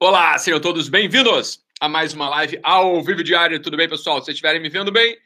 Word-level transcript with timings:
Olá, 0.00 0.38
sejam 0.38 0.60
todos 0.60 0.88
bem-vindos 0.88 1.58
a 1.80 1.88
mais 1.88 2.14
uma 2.14 2.28
live 2.28 2.60
ao 2.62 3.02
vivo 3.02 3.24
diário. 3.24 3.60
Tudo 3.60 3.76
bem, 3.76 3.88
pessoal? 3.88 4.22
Se 4.22 4.30
estiverem 4.30 4.62
me 4.62 4.68
vendo 4.68 4.92
bem, 4.92 5.18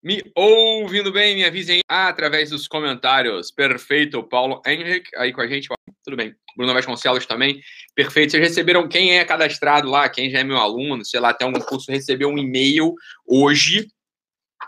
me 0.00 0.22
ouvindo 0.36 1.10
bem, 1.10 1.34
me 1.34 1.44
avisem 1.44 1.80
através 1.88 2.50
dos 2.50 2.68
comentários. 2.68 3.50
Perfeito, 3.50 4.22
Paulo 4.22 4.62
Henrique 4.64 5.10
aí 5.16 5.32
com 5.32 5.40
a 5.40 5.48
gente. 5.48 5.68
Tudo 6.04 6.16
bem. 6.16 6.32
Bruno 6.56 6.72
Vasconcelos 6.72 7.26
também. 7.26 7.60
Perfeito. 7.92 8.30
Vocês 8.30 8.48
receberam 8.48 8.86
quem 8.86 9.18
é 9.18 9.24
cadastrado 9.24 9.90
lá, 9.90 10.08
quem 10.08 10.30
já 10.30 10.38
é 10.38 10.44
meu 10.44 10.58
aluno, 10.58 11.04
sei 11.04 11.18
lá, 11.18 11.30
até 11.30 11.44
algum 11.44 11.58
curso, 11.58 11.90
recebeu 11.90 12.28
um 12.28 12.38
e-mail 12.38 12.94
hoje, 13.26 13.88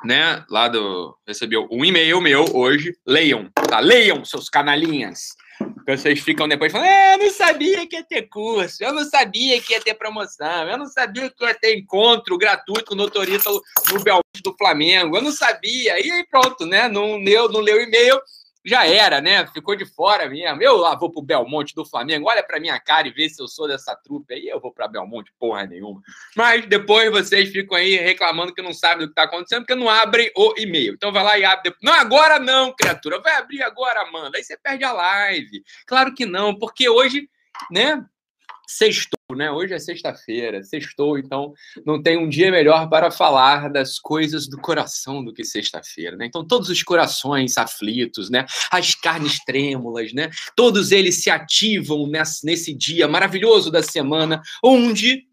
né? 0.04 0.44
Lá 0.50 0.66
do. 0.66 1.16
Recebeu 1.24 1.68
um 1.70 1.84
e-mail 1.84 2.20
meu 2.20 2.46
hoje. 2.52 2.96
Leiam, 3.06 3.48
tá? 3.68 3.78
Leiam, 3.78 4.24
seus 4.24 4.48
canalinhas. 4.48 5.36
Vocês 5.86 6.20
ficam 6.20 6.48
depois 6.48 6.70
falando, 6.70 6.88
é, 6.88 7.14
eu 7.14 7.18
não 7.18 7.30
sabia 7.30 7.86
que 7.86 7.96
ia 7.96 8.04
ter 8.04 8.22
curso, 8.22 8.82
eu 8.82 8.92
não 8.92 9.04
sabia 9.04 9.60
que 9.60 9.72
ia 9.72 9.80
ter 9.80 9.94
promoção, 9.94 10.68
eu 10.68 10.78
não 10.78 10.86
sabia 10.86 11.28
que 11.28 11.44
ia 11.44 11.54
ter 11.54 11.76
encontro 11.76 12.38
gratuito 12.38 12.84
com 12.86 12.94
o 12.94 12.96
motorista 12.96 13.50
no 13.50 14.02
Belmonte 14.02 14.42
do 14.44 14.54
Flamengo, 14.56 15.16
eu 15.16 15.22
não 15.22 15.32
sabia. 15.32 16.00
E 16.00 16.10
aí 16.10 16.26
pronto, 16.30 16.64
né? 16.66 16.88
Não 16.88 17.16
leu, 17.16 17.48
não 17.50 17.60
leu 17.60 17.82
e-mail, 17.82 18.20
já 18.64 18.86
era, 18.86 19.20
né? 19.20 19.46
Ficou 19.48 19.74
de 19.74 19.84
fora 19.84 20.28
mesmo. 20.28 20.62
Eu 20.62 20.76
lá 20.76 20.94
vou 20.94 21.10
pro 21.10 21.22
Belmonte 21.22 21.74
do 21.74 21.84
Flamengo, 21.84 22.28
olha 22.28 22.42
pra 22.42 22.60
minha 22.60 22.78
cara 22.78 23.08
e 23.08 23.12
vê 23.12 23.28
se 23.28 23.42
eu 23.42 23.48
sou 23.48 23.66
dessa 23.66 23.94
trupe 23.96 24.34
aí, 24.34 24.48
eu 24.48 24.60
vou 24.60 24.72
pra 24.72 24.88
Belmonte, 24.88 25.32
porra 25.38 25.66
nenhuma. 25.66 26.00
Mas 26.36 26.66
depois 26.66 27.10
vocês 27.10 27.50
ficam 27.50 27.76
aí 27.76 27.96
reclamando 27.96 28.54
que 28.54 28.62
não 28.62 28.72
sabem 28.72 29.06
do 29.06 29.08
que 29.08 29.14
tá 29.14 29.24
acontecendo, 29.24 29.62
porque 29.62 29.74
não 29.74 29.88
abrem 29.88 30.30
o 30.36 30.54
e-mail. 30.56 30.94
Então 30.94 31.12
vai 31.12 31.24
lá 31.24 31.38
e 31.38 31.44
abre. 31.44 31.74
Não, 31.82 31.92
agora 31.92 32.38
não, 32.38 32.72
criatura. 32.74 33.20
Vai 33.20 33.34
abrir 33.34 33.62
agora, 33.62 34.02
Amanda. 34.02 34.38
Aí 34.38 34.44
você 34.44 34.56
perde 34.56 34.84
a 34.84 34.92
live. 34.92 35.62
Claro 35.86 36.14
que 36.14 36.24
não, 36.24 36.56
porque 36.56 36.88
hoje, 36.88 37.28
né? 37.70 38.04
Sextou, 38.66 39.36
né? 39.36 39.50
Hoje 39.50 39.74
é 39.74 39.78
sexta-feira, 39.78 40.62
sextou, 40.62 41.18
então 41.18 41.52
não 41.84 42.02
tem 42.02 42.16
um 42.16 42.28
dia 42.28 42.50
melhor 42.50 42.88
para 42.88 43.10
falar 43.10 43.70
das 43.70 43.98
coisas 43.98 44.48
do 44.48 44.58
coração 44.58 45.24
do 45.24 45.32
que 45.32 45.44
sexta-feira, 45.44 46.16
né? 46.16 46.26
Então 46.26 46.46
todos 46.46 46.68
os 46.68 46.82
corações 46.82 47.58
aflitos, 47.58 48.30
né? 48.30 48.46
As 48.70 48.94
carnes 48.94 49.44
trêmulas, 49.44 50.12
né? 50.12 50.30
Todos 50.56 50.92
eles 50.92 51.22
se 51.22 51.30
ativam 51.30 52.06
nesse, 52.06 52.46
nesse 52.46 52.74
dia 52.74 53.08
maravilhoso 53.08 53.70
da 53.70 53.82
semana, 53.82 54.40
onde 54.62 55.26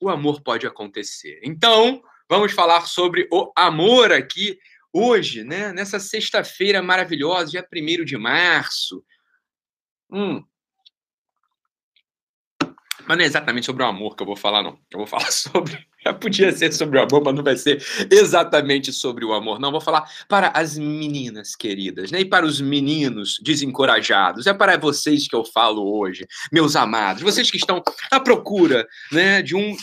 o 0.00 0.08
amor 0.08 0.40
pode 0.42 0.66
acontecer. 0.66 1.40
Então, 1.42 2.02
vamos 2.28 2.52
falar 2.52 2.86
sobre 2.86 3.28
o 3.30 3.52
amor 3.54 4.12
aqui 4.12 4.58
hoje, 4.92 5.44
né? 5.44 5.72
Nessa 5.72 6.00
sexta-feira 6.00 6.82
maravilhosa, 6.82 7.50
dia 7.50 7.68
1 7.72 8.04
de 8.04 8.16
março. 8.16 9.04
Hum, 10.10 10.42
mas 13.06 13.16
não 13.16 13.24
é 13.24 13.26
exatamente 13.26 13.66
sobre 13.66 13.82
o 13.82 13.86
amor 13.86 14.16
que 14.16 14.22
eu 14.22 14.26
vou 14.26 14.36
falar, 14.36 14.62
não. 14.62 14.78
Eu 14.90 14.98
vou 14.98 15.06
falar 15.06 15.30
sobre. 15.32 15.78
Já 16.02 16.14
podia 16.14 16.50
ser 16.52 16.72
sobre 16.72 16.98
o 16.98 17.02
amor, 17.02 17.22
mas 17.22 17.34
não 17.34 17.42
vai 17.42 17.56
ser 17.56 17.84
exatamente 18.10 18.90
sobre 18.92 19.24
o 19.24 19.34
amor, 19.34 19.60
não. 19.60 19.70
Vou 19.70 19.80
falar 19.80 20.08
para 20.28 20.48
as 20.48 20.78
meninas 20.78 21.54
queridas, 21.54 22.10
né? 22.10 22.20
E 22.20 22.24
para 22.24 22.46
os 22.46 22.60
meninos 22.60 23.38
desencorajados. 23.42 24.46
É 24.46 24.54
para 24.54 24.78
vocês 24.78 25.28
que 25.28 25.36
eu 25.36 25.44
falo 25.44 25.98
hoje, 25.98 26.26
meus 26.50 26.74
amados. 26.74 27.22
Vocês 27.22 27.50
que 27.50 27.58
estão 27.58 27.82
à 28.10 28.18
procura, 28.18 28.86
né, 29.12 29.42
de 29.42 29.54
um 29.54 29.76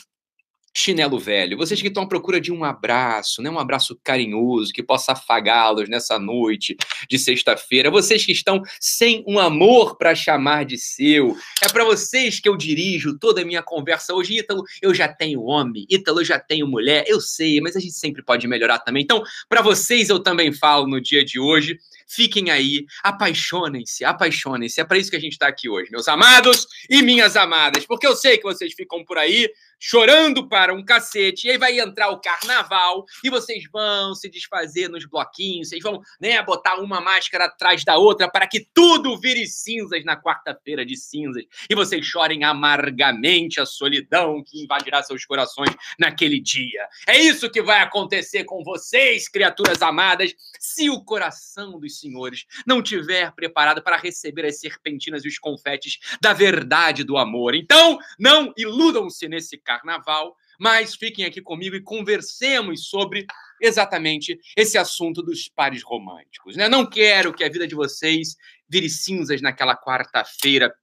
chinelo 0.78 1.20
velho, 1.20 1.58
vocês 1.58 1.81
que 1.81 1.88
estão 1.88 2.03
à 2.03 2.08
procura 2.08 2.39
de 2.39 2.52
um 2.52 2.64
abraço, 2.64 3.42
né? 3.42 3.50
um 3.50 3.58
abraço 3.58 4.00
carinhoso 4.03 4.72
que 4.72 4.84
possa 4.84 5.14
afagá-los 5.14 5.89
nessa 5.89 6.19
noite 6.19 6.78
de 7.09 7.17
sexta-feira, 7.17 7.89
vocês 7.89 8.23
que 8.23 8.31
estão 8.31 8.61
sem 8.80 9.23
um 9.28 9.39
amor 9.39 9.97
para 9.97 10.14
chamar 10.14 10.66
de 10.66 10.78
seu, 10.78 11.36
é 11.64 11.67
para 11.69 11.84
vocês 11.84 12.39
que 12.39 12.47
eu 12.47 12.56
dirijo 12.56 13.17
toda 13.17 13.42
a 13.42 13.45
minha 13.45 13.64
conversa 13.64 14.14
hoje. 14.14 14.38
Ítalo, 14.38 14.64
eu 14.81 14.94
já 14.94 15.08
tenho 15.08 15.42
homem, 15.44 15.85
Ítalo, 15.90 16.22
eu 16.22 16.25
já 16.25 16.40
tenho 16.40 16.68
mulher, 16.68 17.06
eu 17.07 17.19
sei, 17.19 17.59
mas 17.59 17.75
a 17.75 17.79
gente 17.79 17.96
sempre 17.96 18.22
pode 18.22 18.47
melhorar 18.47 18.79
também. 18.79 19.02
Então, 19.03 19.23
para 19.50 19.62
vocês 19.62 20.09
eu 20.09 20.19
também 20.19 20.53
falo 20.53 20.88
no 20.88 21.02
dia 21.02 21.25
de 21.25 21.40
hoje. 21.40 21.79
Fiquem 22.07 22.50
aí, 22.50 22.85
apaixonem-se, 23.03 24.06
apaixonem-se. 24.06 24.79
É 24.79 24.85
para 24.85 24.97
isso 24.97 25.09
que 25.09 25.18
a 25.18 25.19
gente 25.19 25.34
está 25.34 25.47
aqui 25.47 25.69
hoje, 25.69 25.91
meus 25.91 26.07
amados 26.07 26.66
e 26.90 27.01
minhas 27.01 27.35
amadas, 27.35 27.85
porque 27.85 28.07
eu 28.07 28.16
sei 28.16 28.38
que 28.38 28.44
vocês 28.44 28.73
ficam 28.73 29.03
por 29.03 29.18
aí 29.18 29.51
chorando 29.79 30.47
para 30.47 30.73
um 30.73 30.84
cacete, 30.84 31.47
e 31.47 31.51
aí 31.51 31.57
vai 31.57 31.79
entrar 31.79 32.09
o 32.09 32.19
carnaval, 32.19 33.06
e 33.23 33.29
vocês 33.29 33.63
vão 33.72 34.16
se 34.16 34.29
desfazer 34.29 34.88
nos 34.88 35.06
bloquinhos, 35.06 35.69
vocês 35.69 35.84
vão 35.84 36.01
né, 36.19 36.41
botar 36.41 36.79
uma 36.79 37.00
máscara 37.00 37.46
atrás 37.46 37.84
da 37.84 37.97
outra 37.97 38.29
para 38.29 38.47
que 38.47 38.67
tudo 38.73 39.19
vire 39.19 39.46
cinzas 39.47 40.03
na 40.03 40.19
quarta-feira 40.19 40.85
de 40.85 40.97
cinzas, 40.97 41.44
e 41.69 41.75
vocês 41.75 42.06
chorem 42.06 42.44
amargamente 42.44 43.59
a 43.59 43.66
solidão 43.66 44.44
que 44.44 44.63
invadirá 44.63 45.03
seus 45.03 45.25
corações 45.25 45.75
naquele 46.00 46.40
dia. 46.40 46.88
É 47.06 47.17
isso 47.19 47.50
que 47.50 47.62
vai 47.62 47.81
acontecer 47.81 48.44
com 48.46 48.63
vocês, 48.63 49.29
criaturas 49.29 49.81
amadas, 49.81 50.34
se 50.59 50.90
o 50.90 51.03
coração 51.03 51.79
dos 51.79 51.97
senhores 52.00 52.46
não 52.66 52.81
tiver 52.81 53.31
preparado 53.34 53.81
para 53.81 53.97
receber 53.97 54.46
as 54.46 54.59
serpentinas 54.59 55.25
e 55.25 55.28
os 55.28 55.38
confetes 55.38 56.00
da 56.22 56.34
verdade 56.34 57.03
do 57.03 57.18
amor. 57.18 57.56
Então, 57.56 57.97
não 58.19 58.53
iludam-se 58.58 59.28
nesse 59.28 59.58
carnaval, 59.58 60.35
mas 60.59 60.96
fiquem 60.96 61.25
aqui 61.25 61.41
comigo 61.41 61.75
e 61.75 61.81
conversemos 61.81 62.88
sobre 62.88 63.25
exatamente 63.62 64.40
esse 64.56 64.78
assunto 64.78 65.22
dos 65.22 65.47
pares 65.47 65.84
românticos. 65.84 66.56
Né? 66.56 66.68
Não 66.68 66.85
quero 66.85 67.34
que 67.34 67.44
a 67.44 67.50
vida 67.50 67.68
de 67.68 67.75
vocês 67.75 68.35
vire 68.68 68.90
cinzas 68.90 69.41
naquela 69.41 69.75
quarta-feira 69.75 70.74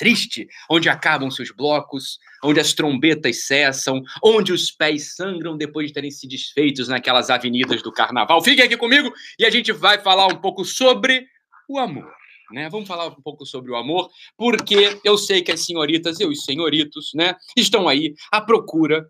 triste, 0.00 0.48
onde 0.70 0.88
acabam-se 0.88 1.42
os 1.42 1.50
blocos, 1.50 2.18
onde 2.42 2.58
as 2.58 2.72
trombetas 2.72 3.44
cessam, 3.44 4.02
onde 4.24 4.50
os 4.50 4.70
pés 4.70 5.14
sangram 5.14 5.58
depois 5.58 5.88
de 5.88 5.92
terem 5.92 6.10
se 6.10 6.26
desfeitos 6.26 6.88
naquelas 6.88 7.28
avenidas 7.28 7.82
do 7.82 7.92
carnaval. 7.92 8.42
Fiquem 8.42 8.64
aqui 8.64 8.78
comigo 8.78 9.12
e 9.38 9.44
a 9.44 9.50
gente 9.50 9.72
vai 9.72 9.98
falar 9.98 10.26
um 10.28 10.40
pouco 10.40 10.64
sobre 10.64 11.26
o 11.68 11.78
amor. 11.78 12.10
Né? 12.50 12.70
Vamos 12.70 12.88
falar 12.88 13.08
um 13.08 13.22
pouco 13.22 13.44
sobre 13.44 13.70
o 13.70 13.76
amor, 13.76 14.08
porque 14.38 14.98
eu 15.04 15.18
sei 15.18 15.42
que 15.42 15.52
as 15.52 15.66
senhoritas 15.66 16.18
e 16.18 16.24
os 16.24 16.44
senhoritos 16.44 17.10
né, 17.14 17.36
estão 17.54 17.86
aí 17.86 18.14
à 18.32 18.40
procura 18.40 19.06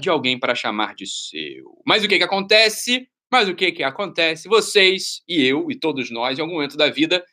de 0.00 0.10
alguém 0.10 0.36
para 0.36 0.52
chamar 0.52 0.96
de 0.96 1.06
seu. 1.06 1.80
Mas 1.86 2.02
o 2.02 2.08
que, 2.08 2.18
que 2.18 2.24
acontece? 2.24 3.08
Mas 3.30 3.48
o 3.48 3.54
que, 3.54 3.70
que 3.70 3.84
acontece? 3.84 4.48
Vocês 4.48 5.22
e 5.28 5.44
eu 5.44 5.70
e 5.70 5.78
todos 5.78 6.10
nós, 6.10 6.36
em 6.36 6.42
algum 6.42 6.54
momento 6.54 6.76
da 6.76 6.90
vida, 6.90 7.24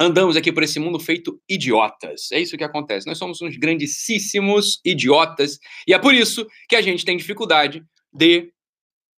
andamos 0.00 0.34
aqui 0.34 0.50
por 0.50 0.62
esse 0.62 0.80
mundo 0.80 0.98
feito 0.98 1.38
idiotas. 1.46 2.32
É 2.32 2.40
isso 2.40 2.56
que 2.56 2.64
acontece. 2.64 3.06
Nós 3.06 3.18
somos 3.18 3.42
uns 3.42 3.56
grandíssimos 3.58 4.80
idiotas 4.82 5.58
e 5.86 5.92
é 5.92 5.98
por 5.98 6.14
isso 6.14 6.46
que 6.66 6.74
a 6.74 6.80
gente 6.80 7.04
tem 7.04 7.18
dificuldade 7.18 7.84
de 8.10 8.50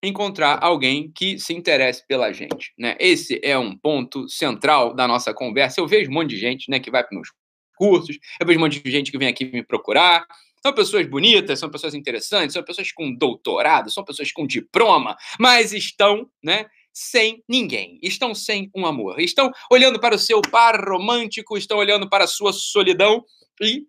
encontrar 0.02 0.58
alguém 0.62 1.12
que 1.14 1.38
se 1.38 1.52
interesse 1.52 2.06
pela 2.06 2.32
gente, 2.32 2.72
né? 2.78 2.96
Esse 2.98 3.38
é 3.44 3.58
um 3.58 3.76
ponto 3.76 4.26
central 4.30 4.94
da 4.94 5.06
nossa 5.06 5.34
conversa. 5.34 5.78
Eu 5.78 5.86
vejo 5.86 6.10
um 6.10 6.14
monte 6.14 6.30
de 6.30 6.38
gente, 6.38 6.70
né, 6.70 6.80
que 6.80 6.90
vai 6.90 7.04
para 7.04 7.14
meus 7.14 7.28
cursos, 7.76 8.18
eu 8.40 8.46
vejo 8.46 8.58
um 8.58 8.62
monte 8.62 8.82
de 8.82 8.90
gente 8.90 9.12
que 9.12 9.18
vem 9.18 9.28
aqui 9.28 9.44
me 9.44 9.62
procurar. 9.62 10.24
São 10.62 10.72
pessoas 10.72 11.06
bonitas, 11.06 11.58
são 11.58 11.70
pessoas 11.70 11.94
interessantes, 11.94 12.54
são 12.54 12.62
pessoas 12.62 12.90
com 12.92 13.14
doutorado, 13.14 13.90
são 13.90 14.04
pessoas 14.04 14.32
com 14.32 14.46
diploma, 14.46 15.16
mas 15.38 15.72
estão, 15.72 16.26
né, 16.42 16.66
sem 16.92 17.42
ninguém, 17.48 17.98
estão 18.02 18.34
sem 18.34 18.70
um 18.74 18.86
amor, 18.86 19.20
estão 19.20 19.50
olhando 19.70 20.00
para 20.00 20.14
o 20.14 20.18
seu 20.18 20.40
par 20.42 20.80
romântico, 20.88 21.56
estão 21.56 21.78
olhando 21.78 22.08
para 22.08 22.24
a 22.24 22.28
sua 22.28 22.52
solidão 22.52 23.24
e 23.60 23.84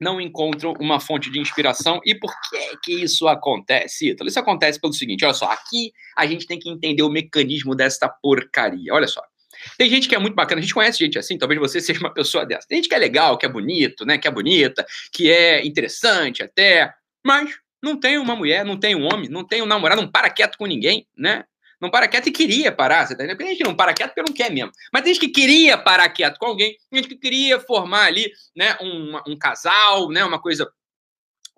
não 0.00 0.20
encontram 0.20 0.72
uma 0.80 0.98
fonte 0.98 1.30
de 1.30 1.38
inspiração. 1.38 2.00
E 2.04 2.14
por 2.14 2.32
que 2.48 2.76
que 2.82 2.92
isso 3.02 3.28
acontece, 3.28 4.10
Ítalo? 4.10 4.28
Isso 4.28 4.40
acontece 4.40 4.80
pelo 4.80 4.92
seguinte, 4.92 5.24
olha 5.24 5.34
só, 5.34 5.50
aqui 5.50 5.92
a 6.16 6.26
gente 6.26 6.46
tem 6.46 6.58
que 6.58 6.70
entender 6.70 7.02
o 7.02 7.10
mecanismo 7.10 7.74
desta 7.74 8.08
porcaria. 8.08 8.94
Olha 8.94 9.06
só. 9.06 9.22
Tem 9.76 9.90
gente 9.90 10.08
que 10.08 10.14
é 10.14 10.18
muito 10.18 10.34
bacana, 10.34 10.60
a 10.60 10.62
gente 10.62 10.72
conhece 10.72 10.98
gente 10.98 11.18
assim, 11.18 11.36
talvez 11.36 11.60
você 11.60 11.80
seja 11.82 12.00
uma 12.00 12.14
pessoa 12.14 12.46
dessa. 12.46 12.66
Tem 12.66 12.76
gente 12.76 12.88
que 12.88 12.94
é 12.94 12.98
legal, 12.98 13.36
que 13.36 13.44
é 13.44 13.48
bonito, 13.48 14.06
né, 14.06 14.16
que 14.16 14.26
é 14.26 14.30
bonita, 14.30 14.86
que 15.12 15.30
é 15.30 15.66
interessante 15.66 16.42
até, 16.42 16.90
mas 17.22 17.50
não 17.82 17.98
tem 17.98 18.16
uma 18.16 18.34
mulher, 18.34 18.64
não 18.64 18.78
tem 18.78 18.94
um 18.94 19.04
homem, 19.04 19.28
não 19.28 19.46
tem 19.46 19.60
um 19.60 19.66
namorado, 19.66 20.00
não 20.00 20.10
para 20.10 20.30
quieto 20.30 20.56
com 20.56 20.66
ninguém, 20.66 21.06
né? 21.16 21.44
Não 21.80 21.90
para 21.90 22.08
quieto 22.08 22.28
e 22.28 22.32
queria 22.32 22.70
parar, 22.70 23.06
você 23.06 23.16
tá 23.16 23.24
entendendo? 23.24 23.38
Tem 23.38 23.48
gente 23.48 23.58
que 23.58 23.64
não 23.64 23.74
para 23.74 23.94
quieto 23.94 24.12
porque 24.12 24.28
não 24.28 24.34
quer 24.36 24.50
mesmo. 24.50 24.70
Mas 24.92 25.02
tem 25.02 25.14
gente 25.14 25.26
que 25.26 25.32
queria 25.32 25.78
parar 25.78 26.08
quieto 26.10 26.38
com 26.38 26.46
alguém, 26.46 26.76
tem 26.90 27.02
gente 27.02 27.08
que 27.08 27.16
queria 27.16 27.58
formar 27.60 28.06
ali, 28.06 28.30
né, 28.54 28.76
um, 28.80 29.18
um 29.26 29.38
casal, 29.38 30.08
né, 30.10 30.24
uma 30.24 30.40
coisa 30.40 30.70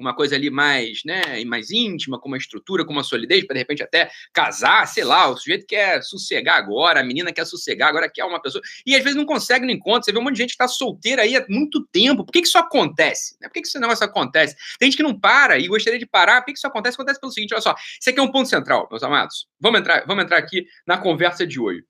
uma 0.02 0.14
coisa 0.14 0.34
ali 0.34 0.50
mais, 0.50 1.00
né, 1.04 1.43
mais 1.46 1.70
íntima, 1.70 2.20
com 2.20 2.28
uma 2.28 2.37
estrutura, 2.37 2.84
com 2.84 2.93
uma 2.93 3.02
solidez, 3.02 3.46
para 3.46 3.54
de 3.54 3.60
repente 3.60 3.82
até 3.82 4.10
casar, 4.32 4.87
sei 4.87 5.04
lá, 5.04 5.28
o 5.28 5.37
sujeito 5.37 5.66
quer 5.66 6.02
sossegar 6.02 6.56
agora, 6.56 7.00
a 7.00 7.04
menina 7.04 7.32
quer 7.32 7.46
sossegar, 7.46 7.88
agora 7.88 8.10
quer 8.10 8.25
uma 8.25 8.40
pessoa, 8.40 8.62
e 8.84 8.94
às 8.94 9.02
vezes 9.02 9.16
não 9.16 9.25
consegue 9.25 9.64
no 9.64 9.70
encontro, 9.70 10.04
você 10.04 10.12
vê 10.12 10.19
um 10.19 10.22
monte 10.22 10.34
de 10.34 10.43
gente 10.43 10.50
que 10.50 10.54
está 10.54 10.69
solteira 10.69 11.22
aí 11.22 11.37
há 11.37 11.46
muito 11.49 11.87
tempo, 11.87 12.25
por 12.25 12.32
que, 12.32 12.43
que 12.43 12.49
isso 12.49 12.58
acontece? 12.58 13.38
Por 13.38 13.50
que, 13.50 13.62
que 13.62 13.69
esse 13.69 13.78
negócio 13.78 14.04
acontece? 14.04 14.56
Tem 14.78 14.90
gente 14.90 14.96
que 14.96 15.02
não 15.02 15.19
para 15.19 15.58
e 15.58 15.69
gostaria 15.69 15.99
de 15.99 16.06
parar, 16.06 16.40
por 16.40 16.46
que, 16.46 16.52
que 16.52 16.58
isso 16.58 16.66
acontece? 16.66 16.96
Acontece 16.96 17.20
pelo 17.20 17.32
seguinte, 17.32 17.55
olha 17.55 17.62
só, 17.62 17.75
isso 18.00 18.10
aqui 18.10 18.19
é 18.19 18.22
um 18.22 18.31
ponto 18.31 18.48
central, 18.48 18.88
meus 18.90 19.02
amados, 19.02 19.46
vamos 19.60 19.81
entrar, 19.81 20.05
vamos 20.06 20.25
entrar 20.25 20.38
aqui 20.38 20.66
na 20.87 20.98
conversa 20.98 21.46
de 21.46 21.60
hoje. 21.60 21.84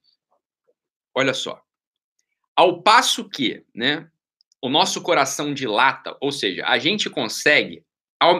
Olha 1.14 1.34
só, 1.34 1.60
ao 2.54 2.82
passo 2.82 3.28
que, 3.28 3.64
né, 3.74 4.08
o 4.62 4.68
nosso 4.68 5.02
coração 5.02 5.52
dilata, 5.52 6.16
ou 6.20 6.30
seja, 6.30 6.64
a 6.66 6.78
gente 6.78 7.10
consegue 7.10 7.84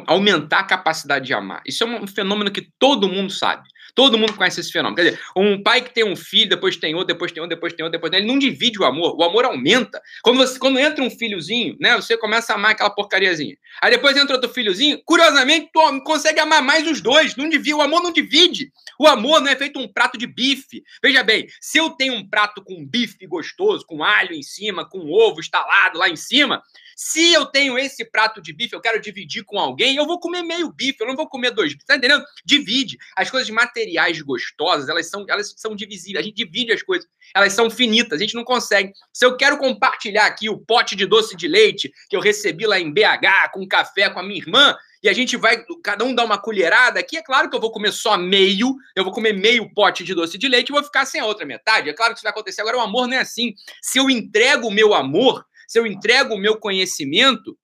aumentar 0.07 0.61
a 0.61 0.65
capacidade 0.65 1.27
de 1.27 1.35
amar. 1.35 1.63
Isso 1.67 1.85
é 1.85 1.87
um 1.87 2.07
fenômeno 2.07 2.51
que 2.51 2.69
todo 2.79 3.09
mundo 3.09 3.33
sabe. 3.33 3.69
Todo 3.95 4.17
mundo 4.17 4.35
conhece 4.35 4.61
esse 4.61 4.73
fenômeno. 4.73 4.97
Quer 4.97 5.11
dizer, 5.11 5.21
um 5.37 5.63
pai 5.63 5.83
que 5.83 5.93
tem 5.93 6.05
um 6.05 6.17
filho, 6.17 6.49
depois 6.49 6.77
tem 6.77 6.95
outro, 6.95 7.09
depois 7.09 7.31
tem 7.31 7.43
outro, 7.43 7.55
depois 7.55 7.73
tem 7.75 7.85
outro, 7.85 7.99
depois 7.99 8.11
tem 8.11 8.19
outro, 8.19 8.27
ele 8.27 8.33
não 8.33 8.39
divide 8.39 8.81
o 8.81 8.85
amor. 8.85 9.15
O 9.19 9.23
amor 9.23 9.45
aumenta. 9.45 10.01
Quando, 10.23 10.39
você, 10.39 10.59
quando 10.59 10.79
entra 10.79 11.05
um 11.05 11.11
filhozinho, 11.11 11.77
né, 11.79 11.95
você 11.97 12.17
começa 12.17 12.53
a 12.53 12.57
amar 12.57 12.71
aquela 12.71 12.89
porcariazinha. 12.89 13.57
Aí 13.83 13.91
depois 13.91 14.17
entra 14.17 14.35
outro 14.35 14.51
filhozinho, 14.51 15.01
curiosamente, 15.05 15.69
tu 15.73 15.81
consegue 16.05 16.41
amar 16.41 16.63
mais 16.63 16.87
os 16.87 17.03
dois. 17.03 17.37
Não 17.37 17.49
divide, 17.49 17.75
o 17.75 17.83
amor 17.83 18.03
não 18.03 18.13
divide. 18.13 18.73
O 18.99 19.07
amor 19.07 19.41
não 19.43 19.51
é 19.51 19.57
feito 19.57 19.79
um 19.79 19.87
prato 19.87 20.17
de 20.17 20.27
bife. 20.27 20.83
Veja 21.03 21.23
bem, 21.23 21.47
se 21.61 21.77
eu 21.77 21.91
tenho 21.91 22.15
um 22.15 22.27
prato 22.27 22.63
com 22.65 22.87
bife 22.87 23.27
gostoso, 23.27 23.85
com 23.87 24.03
alho 24.03 24.33
em 24.33 24.43
cima, 24.43 24.89
com 24.89 25.11
ovo 25.11 25.41
estalado 25.41 25.99
lá 25.99 26.09
em 26.09 26.17
cima, 26.17 26.63
se 26.97 27.33
eu 27.33 27.47
tenho 27.47 27.79
esse 27.79 28.05
prato 28.05 28.41
de 28.41 28.53
bife, 28.53 28.75
eu 28.75 28.81
quero 28.81 29.01
dividir 29.01 29.45
com 29.45 29.59
alguém, 29.59 29.97
eu 29.97 30.07
vou 30.07 30.21
comer 30.21 30.43
meio 30.43 30.73
bife, 30.73 30.99
eu 31.01 31.07
não 31.07 31.17
vou 31.17 31.29
comer 31.29 31.51
dois 31.51 31.73
bifes. 31.73 31.87
Tá 31.87 31.97
entendendo? 31.97 32.25
Divide. 32.45 32.99
As 33.17 33.31
coisas 33.31 33.49
materiais 33.51 34.21
gostosas, 34.21 34.89
elas 34.89 35.09
são, 35.09 35.25
elas 35.29 35.55
são 35.57 35.75
divisíveis. 35.75 36.25
A 36.25 36.27
gente 36.27 36.37
divide 36.37 36.73
as 36.73 36.83
coisas. 36.83 37.09
Elas 37.35 37.53
são 37.53 37.71
finitas, 37.71 38.19
a 38.19 38.23
gente 38.23 38.35
não 38.35 38.45
consegue. 38.45 38.93
Se 39.13 39.25
eu 39.25 39.37
quero 39.37 39.59
compartilhar 39.59 40.27
aqui 40.27 40.49
o 40.49 40.59
pote 40.59 40.95
de 40.95 41.07
doce 41.07 41.37
de 41.37 41.49
leite 41.49 41.93
que 42.09 42.17
eu 42.17 42.21
recebi 42.21 42.67
lá 42.67 42.79
em 42.79 42.93
BH 42.93 43.51
com 43.53 43.67
café 43.67 44.11
com 44.11 44.21
a 44.21 44.23
minha 44.23 44.41
irmã, 44.41 44.77
e 45.03 45.09
a 45.09 45.13
gente 45.13 45.37
vai, 45.37 45.65
cada 45.83 46.05
um 46.05 46.15
dá 46.15 46.25
uma 46.25 46.39
colherada 46.39 47.01
aqui, 47.01 47.17
é 47.17 47.23
claro 47.23 47.51
que 47.51 47.57
eu 47.57 47.61
vou 47.61 47.73
comer 47.73 47.93
só 47.93 48.17
meio, 48.17 48.77
eu 48.95 49.03
vou 49.03 49.13
comer 49.13 49.33
meio 49.33 49.69
pote 49.75 50.05
de 50.05 50.15
doce 50.15 50.39
de 50.39 50.49
leite 50.49 50.69
e 50.69 50.73
vou 50.73 50.85
ficar 50.85 51.05
sem 51.05 51.21
a 51.21 51.27
outra 51.27 51.45
metade. 51.45 51.91
É 51.91 51.93
claro 51.93 52.13
que 52.13 52.19
isso 52.19 52.23
vai 52.23 52.31
acontecer. 52.31 52.61
Agora, 52.61 52.79
o 52.79 52.81
amor 52.81 53.09
não 53.09 53.17
é 53.17 53.21
assim. 53.21 53.53
Se 53.81 53.99
eu 53.99 54.09
entrego 54.09 54.69
o 54.69 54.71
meu 54.71 54.95
amor, 54.95 55.45
se 55.67 55.79
eu 55.79 55.87
entrego 55.87 56.35
o 56.35 56.39
meu 56.39 56.57
conhecimento, 56.59 57.59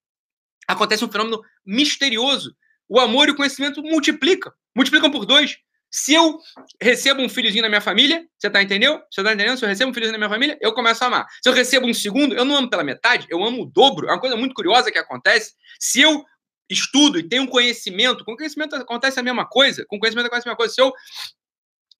acontece 0.67 1.03
um 1.03 1.11
fenômeno 1.11 1.41
misterioso. 1.65 2.55
O 2.87 2.99
amor 2.99 3.27
e 3.27 3.31
o 3.31 3.35
conhecimento 3.35 3.81
multiplicam, 3.81 4.51
multiplicam 4.75 5.11
por 5.11 5.25
dois. 5.25 5.57
Se 5.91 6.13
eu 6.13 6.39
recebo 6.81 7.21
um 7.21 7.29
filhozinho 7.29 7.63
na 7.63 7.69
minha 7.69 7.81
família, 7.81 8.23
você 8.37 8.49
tá 8.49 8.61
entendendo? 8.61 9.01
Você 9.11 9.23
tá 9.23 9.33
entendendo? 9.33 9.57
Se 9.57 9.65
eu 9.65 9.69
recebo 9.69 9.89
um 9.89 9.93
filhozinho 9.93 10.13
na 10.13 10.19
minha 10.19 10.29
família, 10.29 10.57
eu 10.61 10.71
começo 10.73 11.03
a 11.03 11.07
amar. 11.07 11.25
Se 11.41 11.49
eu 11.49 11.53
recebo 11.53 11.87
um 11.87 11.93
segundo, 11.93 12.35
eu 12.35 12.45
não 12.45 12.55
amo 12.57 12.69
pela 12.69 12.83
metade, 12.83 13.25
eu 13.29 13.43
amo 13.43 13.63
o 13.63 13.65
dobro. 13.65 14.07
É 14.07 14.11
uma 14.11 14.19
coisa 14.19 14.35
muito 14.35 14.53
curiosa 14.53 14.91
que 14.91 14.99
acontece. 14.99 15.53
Se 15.79 16.01
eu 16.01 16.23
estudo 16.69 17.17
e 17.17 17.27
tenho 17.27 17.43
um 17.43 17.47
conhecimento, 17.47 18.23
com 18.23 18.35
conhecimento 18.35 18.75
acontece 18.75 19.19
a 19.19 19.23
mesma 19.23 19.47
coisa, 19.47 19.83
com 19.87 19.97
conhecimento 19.97 20.27
acontece 20.27 20.47
a 20.47 20.51
mesma 20.51 20.57
coisa. 20.57 20.73
Se 20.73 20.81
eu 20.81 20.93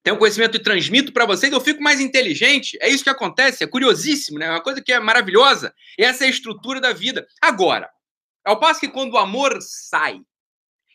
tenho 0.04 0.18
conhecimento 0.18 0.56
e 0.56 0.64
transmito 0.64 1.12
para 1.12 1.26
vocês, 1.26 1.52
eu 1.52 1.60
fico 1.60 1.82
mais 1.82 2.00
inteligente. 2.00 2.78
É 2.82 2.90
isso 2.90 3.04
que 3.04 3.10
acontece, 3.10 3.64
é 3.64 3.68
curiosíssimo, 3.68 4.40
né? 4.40 4.46
É 4.46 4.52
uma 4.52 4.64
coisa 4.64 4.82
que 4.82 4.94
é 4.94 5.00
maravilhosa. 5.00 5.74
Essa 5.98 6.24
é 6.24 6.28
a 6.28 6.32
estrutura 6.32 6.80
da 6.80 6.94
vida. 6.94 7.28
Agora, 7.42 7.90
ao 8.46 8.60
passo 8.60 8.80
que 8.80 8.88
quando 8.88 9.14
o 9.14 9.18
amor 9.18 9.58
sai, 9.62 10.22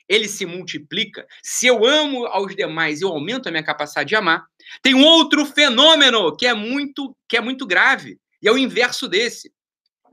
ele 0.09 0.29
se 0.29 0.47
multiplica. 0.47 1.27
Se 1.43 1.67
eu 1.67 1.85
amo 1.85 2.27
aos 2.27 2.55
demais, 2.55 3.01
eu 3.01 3.09
aumento 3.09 3.49
a 3.49 3.51
minha 3.51 3.63
capacidade 3.63 4.09
de 4.09 4.17
amar. 4.17 4.47
Tem 4.83 4.95
um 4.95 5.05
outro 5.05 5.45
fenômeno 5.47 6.37
que 6.37 6.47
é 6.47 6.55
muito 6.55 7.17
que 7.29 7.37
é 7.37 7.41
muito 7.41 7.67
grave, 7.67 8.19
e 8.43 8.49
é 8.49 8.53
o 8.53 8.59
inverso 8.59 9.09
desse. 9.09 9.53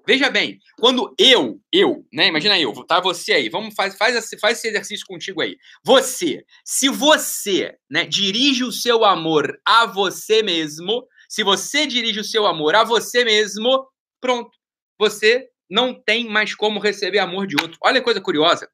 Veja 0.05 0.29
bem, 0.29 0.59
quando 0.79 1.13
eu, 1.17 1.59
eu, 1.71 2.05
né? 2.11 2.27
Imagina 2.27 2.59
eu, 2.59 2.73
tá 2.85 2.99
você 2.99 3.33
aí, 3.33 3.49
vamos 3.49 3.75
faz, 3.75 3.95
faz, 3.95 4.29
faz 4.39 4.57
esse 4.57 4.67
exercício 4.69 5.05
contigo 5.07 5.41
aí. 5.41 5.55
Você, 5.85 6.43
se 6.65 6.89
você, 6.89 7.75
né, 7.89 8.05
dirige 8.05 8.63
o 8.63 8.71
seu 8.71 9.05
amor 9.05 9.59
a 9.65 9.85
você 9.85 10.41
mesmo, 10.41 11.05
se 11.29 11.43
você 11.43 11.85
dirige 11.85 12.19
o 12.19 12.23
seu 12.23 12.45
amor 12.47 12.75
a 12.75 12.83
você 12.83 13.23
mesmo, 13.23 13.87
pronto, 14.19 14.51
você 14.99 15.47
não 15.69 15.93
tem 15.93 16.27
mais 16.27 16.53
como 16.53 16.79
receber 16.79 17.19
amor 17.19 17.47
de 17.47 17.55
outro. 17.61 17.77
Olha 17.81 17.99
que 17.99 18.03
coisa 18.03 18.19
curiosa. 18.19 18.69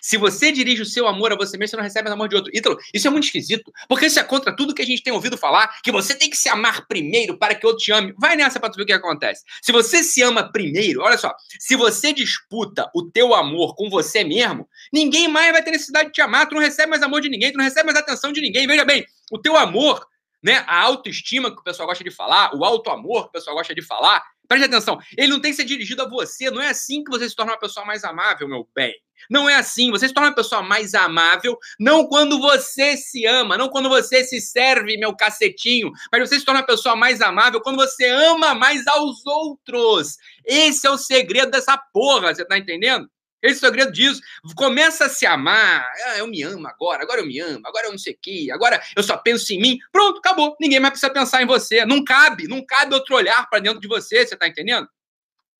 Se 0.00 0.16
você 0.16 0.52
dirige 0.52 0.82
o 0.82 0.86
seu 0.86 1.06
amor 1.06 1.32
a 1.32 1.36
você 1.36 1.56
mesmo, 1.56 1.70
você 1.70 1.76
não 1.76 1.84
recebe 1.84 2.08
amor 2.08 2.28
de 2.28 2.36
outro. 2.36 2.50
Ítalo, 2.54 2.78
isso 2.92 3.06
é 3.06 3.10
muito 3.10 3.24
esquisito, 3.24 3.72
porque 3.88 4.06
isso 4.06 4.18
é 4.18 4.24
contra 4.24 4.54
tudo 4.54 4.74
que 4.74 4.82
a 4.82 4.86
gente 4.86 5.02
tem 5.02 5.12
ouvido 5.12 5.36
falar, 5.36 5.80
que 5.82 5.92
você 5.92 6.14
tem 6.14 6.28
que 6.28 6.36
se 6.36 6.48
amar 6.48 6.86
primeiro 6.86 7.38
para 7.38 7.54
que 7.54 7.66
outro 7.66 7.82
te 7.82 7.92
ame. 7.92 8.14
Vai 8.18 8.36
nessa 8.36 8.60
para 8.60 8.70
tu 8.70 8.76
ver 8.76 8.82
o 8.82 8.86
que 8.86 8.92
acontece. 8.92 9.44
Se 9.62 9.72
você 9.72 10.02
se 10.02 10.22
ama 10.22 10.50
primeiro, 10.50 11.02
olha 11.02 11.18
só, 11.18 11.34
se 11.58 11.76
você 11.76 12.12
disputa 12.12 12.90
o 12.94 13.02
teu 13.10 13.34
amor 13.34 13.74
com 13.74 13.88
você 13.88 14.24
mesmo, 14.24 14.68
ninguém 14.92 15.28
mais 15.28 15.52
vai 15.52 15.62
ter 15.62 15.70
necessidade 15.70 16.08
de 16.08 16.14
te 16.14 16.20
amar, 16.20 16.48
tu 16.48 16.54
não 16.54 16.62
recebe 16.62 16.90
mais 16.90 17.02
amor 17.02 17.20
de 17.20 17.28
ninguém, 17.28 17.52
tu 17.52 17.58
não 17.58 17.64
recebe 17.64 17.86
mais 17.86 17.98
atenção 17.98 18.32
de 18.32 18.40
ninguém. 18.40 18.66
Veja 18.66 18.84
bem, 18.84 19.04
o 19.30 19.38
teu 19.38 19.56
amor, 19.56 20.06
né, 20.42 20.64
a 20.66 20.80
autoestima 20.82 21.50
que 21.50 21.60
o 21.60 21.64
pessoal 21.64 21.88
gosta 21.88 22.04
de 22.04 22.10
falar, 22.10 22.54
o 22.54 22.64
auto 22.64 22.90
amor 22.90 23.24
que 23.24 23.28
o 23.28 23.32
pessoal 23.32 23.56
gosta 23.56 23.74
de 23.74 23.82
falar, 23.82 24.22
preste 24.48 24.64
atenção, 24.64 24.98
ele 25.16 25.28
não 25.28 25.40
tem 25.40 25.50
que 25.52 25.56
ser 25.56 25.64
dirigido 25.64 26.02
a 26.02 26.08
você, 26.08 26.50
não 26.50 26.60
é 26.60 26.68
assim 26.68 27.04
que 27.04 27.10
você 27.10 27.28
se 27.28 27.36
torna 27.36 27.52
uma 27.52 27.58
pessoa 27.58 27.86
mais 27.86 28.04
amável, 28.04 28.48
meu 28.48 28.68
bem. 28.74 28.94
Não 29.28 29.48
é 29.48 29.54
assim. 29.56 29.90
Você 29.90 30.08
se 30.08 30.14
torna 30.14 30.30
uma 30.30 30.34
pessoa 30.34 30.62
mais 30.62 30.94
amável, 30.94 31.58
não 31.78 32.06
quando 32.06 32.40
você 32.40 32.96
se 32.96 33.26
ama, 33.26 33.58
não 33.58 33.68
quando 33.68 33.88
você 33.88 34.24
se 34.24 34.40
serve, 34.40 34.96
meu 34.96 35.14
cacetinho, 35.14 35.90
mas 36.10 36.28
você 36.28 36.38
se 36.38 36.44
torna 36.44 36.60
uma 36.60 36.66
pessoa 36.66 36.96
mais 36.96 37.20
amável 37.20 37.60
quando 37.60 37.76
você 37.76 38.08
ama 38.08 38.54
mais 38.54 38.86
aos 38.86 39.24
outros. 39.26 40.16
Esse 40.44 40.86
é 40.86 40.90
o 40.90 40.96
segredo 40.96 41.50
dessa 41.50 41.76
porra, 41.92 42.34
você 42.34 42.44
tá 42.44 42.56
entendendo? 42.56 43.08
Esse 43.42 43.64
é 43.64 43.68
o 43.68 43.70
segredo 43.70 43.92
disso. 43.92 44.20
Começa 44.54 45.06
a 45.06 45.08
se 45.08 45.26
amar. 45.26 45.90
Ah, 46.06 46.18
eu 46.18 46.26
me 46.26 46.42
amo 46.42 46.66
agora, 46.66 47.02
agora 47.02 47.20
eu 47.20 47.26
me 47.26 47.38
amo, 47.40 47.66
agora 47.66 47.86
eu 47.86 47.92
não 47.92 47.98
sei 47.98 48.12
o 48.12 48.18
quê, 48.20 48.48
agora 48.52 48.80
eu 48.96 49.02
só 49.02 49.16
penso 49.16 49.52
em 49.52 49.60
mim. 49.60 49.78
Pronto, 49.92 50.18
acabou. 50.18 50.56
Ninguém 50.60 50.80
mais 50.80 50.92
precisa 50.92 51.12
pensar 51.12 51.42
em 51.42 51.46
você. 51.46 51.84
Não 51.84 52.04
cabe, 52.04 52.46
não 52.46 52.64
cabe 52.64 52.94
outro 52.94 53.14
olhar 53.14 53.48
para 53.48 53.60
dentro 53.60 53.80
de 53.80 53.88
você, 53.88 54.26
você 54.26 54.36
tá 54.36 54.46
entendendo? 54.46 54.88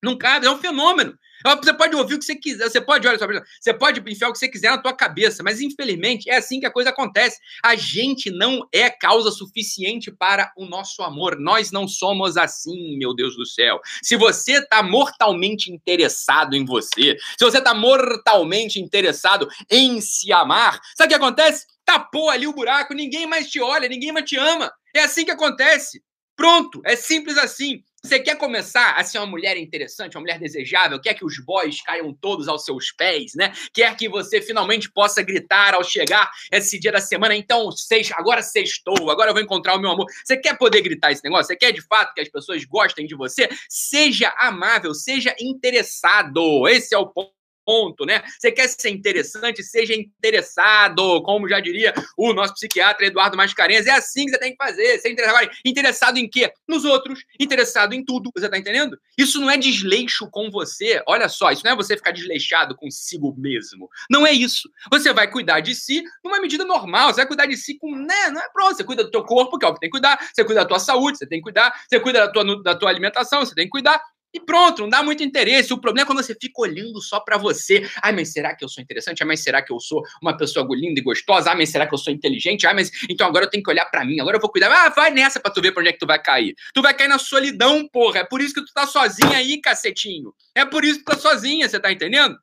Não 0.03 0.17
cabe, 0.17 0.47
é 0.47 0.51
um 0.51 0.57
fenômeno. 0.57 1.17
Você 1.61 1.73
pode 1.73 1.95
ouvir 1.95 2.15
o 2.15 2.19
que 2.19 2.25
você 2.25 2.35
quiser, 2.35 2.69
você 2.69 2.79
pode, 2.79 3.07
olha 3.07 3.17
só, 3.17 3.25
você 3.59 3.73
pode 3.73 3.99
enfiar 3.99 4.29
o 4.29 4.31
que 4.31 4.39
você 4.39 4.47
quiser 4.47 4.69
na 4.69 4.77
tua 4.77 4.93
cabeça, 4.93 5.41
mas 5.43 5.59
infelizmente 5.59 6.29
é 6.29 6.37
assim 6.37 6.59
que 6.59 6.65
a 6.65 6.71
coisa 6.71 6.91
acontece. 6.91 7.39
A 7.63 7.75
gente 7.75 8.29
não 8.29 8.67
é 8.71 8.89
causa 8.89 9.31
suficiente 9.31 10.11
para 10.11 10.51
o 10.55 10.65
nosso 10.65 11.01
amor. 11.01 11.39
Nós 11.39 11.71
não 11.71 11.87
somos 11.87 12.37
assim, 12.37 12.97
meu 12.97 13.15
Deus 13.15 13.35
do 13.35 13.45
céu. 13.45 13.79
Se 14.03 14.15
você 14.15 14.53
está 14.53 14.83
mortalmente 14.83 15.71
interessado 15.71 16.55
em 16.55 16.63
você, 16.63 17.17
se 17.37 17.43
você 17.43 17.57
está 17.57 17.73
mortalmente 17.73 18.79
interessado 18.79 19.47
em 19.69 19.99
se 19.99 20.31
amar, 20.31 20.79
sabe 20.95 21.07
o 21.07 21.17
que 21.17 21.23
acontece? 21.23 21.65
Tapou 21.83 22.29
ali 22.29 22.45
o 22.45 22.53
buraco, 22.53 22.93
ninguém 22.93 23.25
mais 23.25 23.49
te 23.49 23.59
olha, 23.59 23.89
ninguém 23.89 24.11
mais 24.11 24.29
te 24.29 24.37
ama. 24.37 24.71
É 24.95 25.01
assim 25.01 25.25
que 25.25 25.31
acontece. 25.31 26.01
Pronto, 26.35 26.81
é 26.85 26.95
simples 26.95 27.37
assim. 27.37 27.83
Você 28.03 28.19
quer 28.19 28.35
começar 28.35 28.95
a 28.95 29.03
ser 29.03 29.19
uma 29.19 29.27
mulher 29.27 29.55
interessante, 29.57 30.17
uma 30.17 30.21
mulher 30.21 30.39
desejável, 30.39 30.99
quer 30.99 31.13
que 31.13 31.23
os 31.23 31.39
boys 31.45 31.83
caiam 31.83 32.11
todos 32.11 32.47
aos 32.47 32.65
seus 32.65 32.91
pés, 32.91 33.33
né? 33.35 33.53
Quer 33.71 33.95
que 33.95 34.09
você 34.09 34.41
finalmente 34.41 34.91
possa 34.91 35.21
gritar 35.21 35.75
ao 35.75 35.83
chegar 35.83 36.31
esse 36.51 36.79
dia 36.79 36.91
da 36.91 36.99
semana, 36.99 37.35
então, 37.35 37.71
seis, 37.71 38.11
agora 38.13 38.41
sextou, 38.41 39.11
agora 39.11 39.29
eu 39.29 39.35
vou 39.35 39.43
encontrar 39.43 39.75
o 39.75 39.79
meu 39.79 39.91
amor. 39.91 40.07
Você 40.25 40.35
quer 40.35 40.57
poder 40.57 40.81
gritar 40.81 41.11
esse 41.11 41.23
negócio? 41.23 41.45
Você 41.45 41.55
quer 41.55 41.71
de 41.71 41.81
fato 41.81 42.13
que 42.15 42.21
as 42.21 42.29
pessoas 42.29 42.65
gostem 42.65 43.05
de 43.05 43.15
você? 43.15 43.47
Seja 43.69 44.33
amável, 44.39 44.95
seja 44.95 45.35
interessado. 45.39 46.67
Esse 46.67 46.95
é 46.95 46.97
o 46.97 47.07
ponto 47.07 47.40
ponto, 47.65 48.05
né? 48.05 48.23
Você 48.39 48.51
quer 48.51 48.67
ser 48.67 48.89
interessante, 48.89 49.63
seja 49.63 49.93
interessado, 49.93 51.21
como 51.23 51.47
já 51.47 51.59
diria 51.59 51.93
o 52.17 52.33
nosso 52.33 52.53
psiquiatra 52.53 53.05
Eduardo 53.05 53.37
Mascarenhas. 53.37 53.87
É 53.87 53.91
assim 53.91 54.25
que 54.25 54.31
você 54.31 54.39
tem 54.39 54.51
que 54.51 54.63
fazer. 54.63 54.99
Ser 54.99 55.11
interessado. 55.11 55.37
Agora, 55.37 55.51
interessado 55.65 56.17
em 56.17 56.29
quê? 56.29 56.51
Nos 56.67 56.85
outros, 56.85 57.23
interessado 57.39 57.93
em 57.93 58.03
tudo. 58.03 58.31
Você 58.35 58.49
tá 58.49 58.57
entendendo? 58.57 58.97
Isso 59.17 59.39
não 59.39 59.49
é 59.49 59.57
desleixo 59.57 60.29
com 60.29 60.49
você. 60.49 61.01
Olha 61.07 61.29
só, 61.29 61.51
isso 61.51 61.63
não 61.63 61.71
é 61.71 61.75
você 61.75 61.95
ficar 61.95 62.11
desleixado 62.11 62.75
consigo 62.75 63.33
mesmo. 63.37 63.89
Não 64.09 64.25
é 64.25 64.31
isso. 64.31 64.69
Você 64.91 65.13
vai 65.13 65.29
cuidar 65.29 65.59
de 65.59 65.75
si 65.75 66.03
numa 66.23 66.39
medida 66.39 66.65
normal. 66.65 67.09
Você 67.09 67.17
vai 67.17 67.27
cuidar 67.27 67.45
de 67.45 67.57
si 67.57 67.77
com, 67.77 67.95
né? 67.95 68.29
Não 68.31 68.41
é 68.41 68.49
pronto. 68.51 68.75
Você 68.75 68.83
cuida 68.83 69.03
do 69.03 69.11
teu 69.11 69.23
corpo, 69.23 69.57
que 69.57 69.65
é 69.65 69.67
o 69.67 69.73
que 69.73 69.79
tem 69.79 69.89
que 69.89 69.97
cuidar. 69.97 70.19
Você 70.33 70.43
cuida 70.43 70.61
da 70.61 70.67
tua 70.67 70.79
saúde, 70.79 71.17
você 71.17 71.27
tem 71.27 71.39
que 71.39 71.43
cuidar. 71.43 71.73
Você 71.87 71.99
cuida 71.99 72.19
da 72.19 72.31
tua, 72.31 72.63
da 72.63 72.75
tua 72.75 72.89
alimentação, 72.89 73.45
você 73.45 73.55
tem 73.55 73.65
que 73.65 73.71
cuidar. 73.71 74.01
E 74.33 74.39
pronto, 74.39 74.81
não 74.81 74.89
dá 74.89 75.03
muito 75.03 75.23
interesse. 75.23 75.73
O 75.73 75.77
problema 75.77 76.05
é 76.05 76.07
quando 76.07 76.23
você 76.23 76.33
fica 76.33 76.61
olhando 76.61 77.01
só 77.01 77.19
para 77.19 77.37
você. 77.37 77.87
Ai, 78.01 78.13
mas 78.13 78.31
será 78.31 78.55
que 78.55 78.63
eu 78.63 78.69
sou 78.69 78.81
interessante? 78.81 79.21
Ai, 79.21 79.27
mas 79.27 79.41
será 79.41 79.61
que 79.61 79.71
eu 79.71 79.79
sou 79.79 80.03
uma 80.21 80.35
pessoa 80.35 80.65
linda 80.71 80.99
e 80.99 81.03
gostosa? 81.03 81.49
Ai, 81.49 81.57
mas 81.57 81.69
será 81.69 81.85
que 81.85 81.93
eu 81.93 81.97
sou 81.97 82.13
inteligente? 82.13 82.65
Ai, 82.65 82.73
mas 82.73 82.91
então 83.09 83.27
agora 83.27 83.45
eu 83.45 83.49
tenho 83.49 83.63
que 83.63 83.69
olhar 83.69 83.85
para 83.85 84.05
mim. 84.05 84.19
Agora 84.19 84.37
eu 84.37 84.41
vou 84.41 84.49
cuidar. 84.49 84.71
Ah, 84.71 84.89
vai 84.89 85.11
nessa 85.11 85.39
pra 85.39 85.51
tu 85.51 85.61
ver 85.61 85.71
pra 85.71 85.81
onde 85.81 85.89
é 85.89 85.93
que 85.93 85.99
tu 85.99 86.07
vai 86.07 86.21
cair. 86.21 86.55
Tu 86.73 86.81
vai 86.81 86.93
cair 86.93 87.07
na 87.07 87.19
solidão, 87.19 87.87
porra. 87.87 88.19
É 88.19 88.23
por 88.23 88.41
isso 88.41 88.53
que 88.53 88.61
tu 88.65 88.73
tá 88.73 88.87
sozinha 88.87 89.37
aí, 89.37 89.59
cacetinho. 89.59 90.33
É 90.55 90.65
por 90.65 90.85
isso 90.85 90.99
que 90.99 91.05
tu 91.05 91.11
tá 91.11 91.17
sozinha, 91.17 91.67
você 91.67 91.79
tá 91.79 91.91
entendendo? 91.91 92.37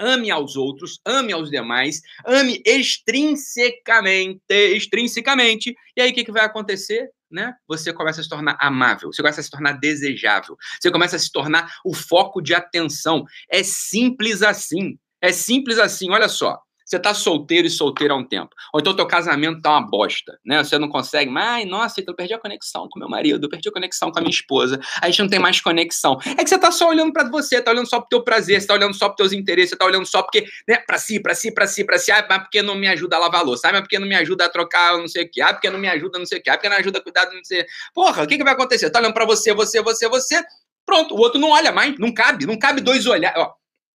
ame 0.00 0.30
aos 0.30 0.56
outros, 0.56 0.98
ame 1.04 1.32
aos 1.32 1.50
demais, 1.50 2.00
ame 2.24 2.62
extrinsecamente, 2.64 4.40
extrinsecamente. 4.48 5.76
E 5.94 6.00
aí 6.00 6.10
o 6.10 6.14
que, 6.14 6.24
que 6.24 6.32
vai 6.32 6.44
acontecer? 6.44 7.10
Né? 7.30 7.54
Você 7.68 7.92
começa 7.92 8.20
a 8.20 8.24
se 8.24 8.28
tornar 8.28 8.56
amável, 8.60 9.12
você 9.12 9.22
começa 9.22 9.40
a 9.40 9.44
se 9.44 9.50
tornar 9.50 9.72
desejável, 9.74 10.56
você 10.80 10.90
começa 10.90 11.16
a 11.16 11.18
se 11.18 11.30
tornar 11.30 11.72
o 11.84 11.94
foco 11.94 12.42
de 12.42 12.54
atenção. 12.54 13.24
É 13.48 13.62
simples 13.62 14.42
assim. 14.42 14.98
É 15.20 15.32
simples 15.32 15.78
assim, 15.78 16.10
olha 16.10 16.28
só. 16.28 16.60
Você 16.90 16.98
tá 16.98 17.14
solteiro 17.14 17.68
e 17.68 17.70
solteiro 17.70 18.14
há 18.14 18.16
um 18.16 18.24
tempo. 18.24 18.50
Ou 18.74 18.80
então 18.80 18.94
teu 18.94 19.06
casamento 19.06 19.62
tá 19.62 19.70
uma 19.70 19.86
bosta, 19.86 20.36
né? 20.44 20.62
Você 20.62 20.76
não 20.76 20.88
consegue, 20.88 21.30
mas, 21.30 21.64
nossa, 21.68 22.00
então 22.00 22.12
eu 22.12 22.16
perdi 22.16 22.34
a 22.34 22.38
conexão 22.38 22.88
com 22.90 22.98
meu 22.98 23.08
marido, 23.08 23.44
eu 23.44 23.48
perdi 23.48 23.68
a 23.68 23.72
conexão 23.72 24.10
com 24.10 24.18
a 24.18 24.22
minha 24.22 24.30
esposa, 24.30 24.80
a 25.00 25.06
gente 25.06 25.22
não 25.22 25.28
tem 25.28 25.38
mais 25.38 25.60
conexão. 25.60 26.18
É 26.36 26.42
que 26.42 26.48
você 26.48 26.58
tá 26.58 26.72
só 26.72 26.88
olhando 26.88 27.12
para 27.12 27.30
você, 27.30 27.62
tá 27.62 27.70
olhando 27.70 27.88
só 27.88 28.00
pro 28.00 28.08
teu 28.08 28.24
prazer, 28.24 28.60
você 28.60 28.66
tá 28.66 28.74
olhando 28.74 28.92
só 28.92 29.08
pros 29.08 29.16
teus 29.16 29.32
interesses, 29.32 29.70
você 29.70 29.76
tá 29.76 29.84
olhando 29.84 30.04
só 30.04 30.20
porque, 30.20 30.44
né, 30.68 30.78
pra 30.78 30.98
si, 30.98 31.20
pra 31.20 31.32
si, 31.32 31.54
pra 31.54 31.66
si, 31.68 31.84
pra 31.84 31.96
si, 31.96 32.10
ah, 32.10 32.26
mas 32.28 32.42
porque 32.42 32.60
não 32.60 32.74
me 32.74 32.88
ajuda 32.88 33.16
a 33.16 33.18
lavar 33.20 33.44
louça, 33.44 33.68
ah, 33.68 33.72
mas 33.72 33.82
porque 33.82 33.98
não 33.98 34.08
me 34.08 34.16
ajuda 34.16 34.46
a 34.46 34.48
trocar 34.48 34.98
não 34.98 35.06
sei 35.06 35.24
o 35.24 35.30
que, 35.30 35.40
ah, 35.40 35.52
porque 35.52 35.70
não 35.70 35.78
me 35.78 35.88
ajuda 35.88 36.18
não 36.18 36.26
sei 36.26 36.38
o 36.38 36.42
que, 36.42 36.50
ah, 36.50 36.54
porque 36.54 36.68
não 36.68 36.76
ajuda 36.76 36.98
a 36.98 37.02
cuidar 37.02 37.30
não 37.32 37.44
sei 37.44 37.64
Porra, 37.94 38.24
o 38.24 38.26
que 38.26 38.36
que 38.36 38.42
vai 38.42 38.54
acontecer? 38.54 38.90
Tá 38.90 38.98
olhando 38.98 39.14
pra 39.14 39.24
você, 39.24 39.54
você, 39.54 39.80
você, 39.80 40.08
você, 40.08 40.42
pronto, 40.84 41.14
o 41.14 41.18
outro 41.18 41.38
não 41.38 41.50
olha 41.50 41.70
mais, 41.70 41.96
não 41.98 42.12
cabe, 42.12 42.46
não 42.46 42.58
cabe 42.58 42.80
dois 42.80 43.06
olhares, 43.06 43.40
ó, 43.40 43.54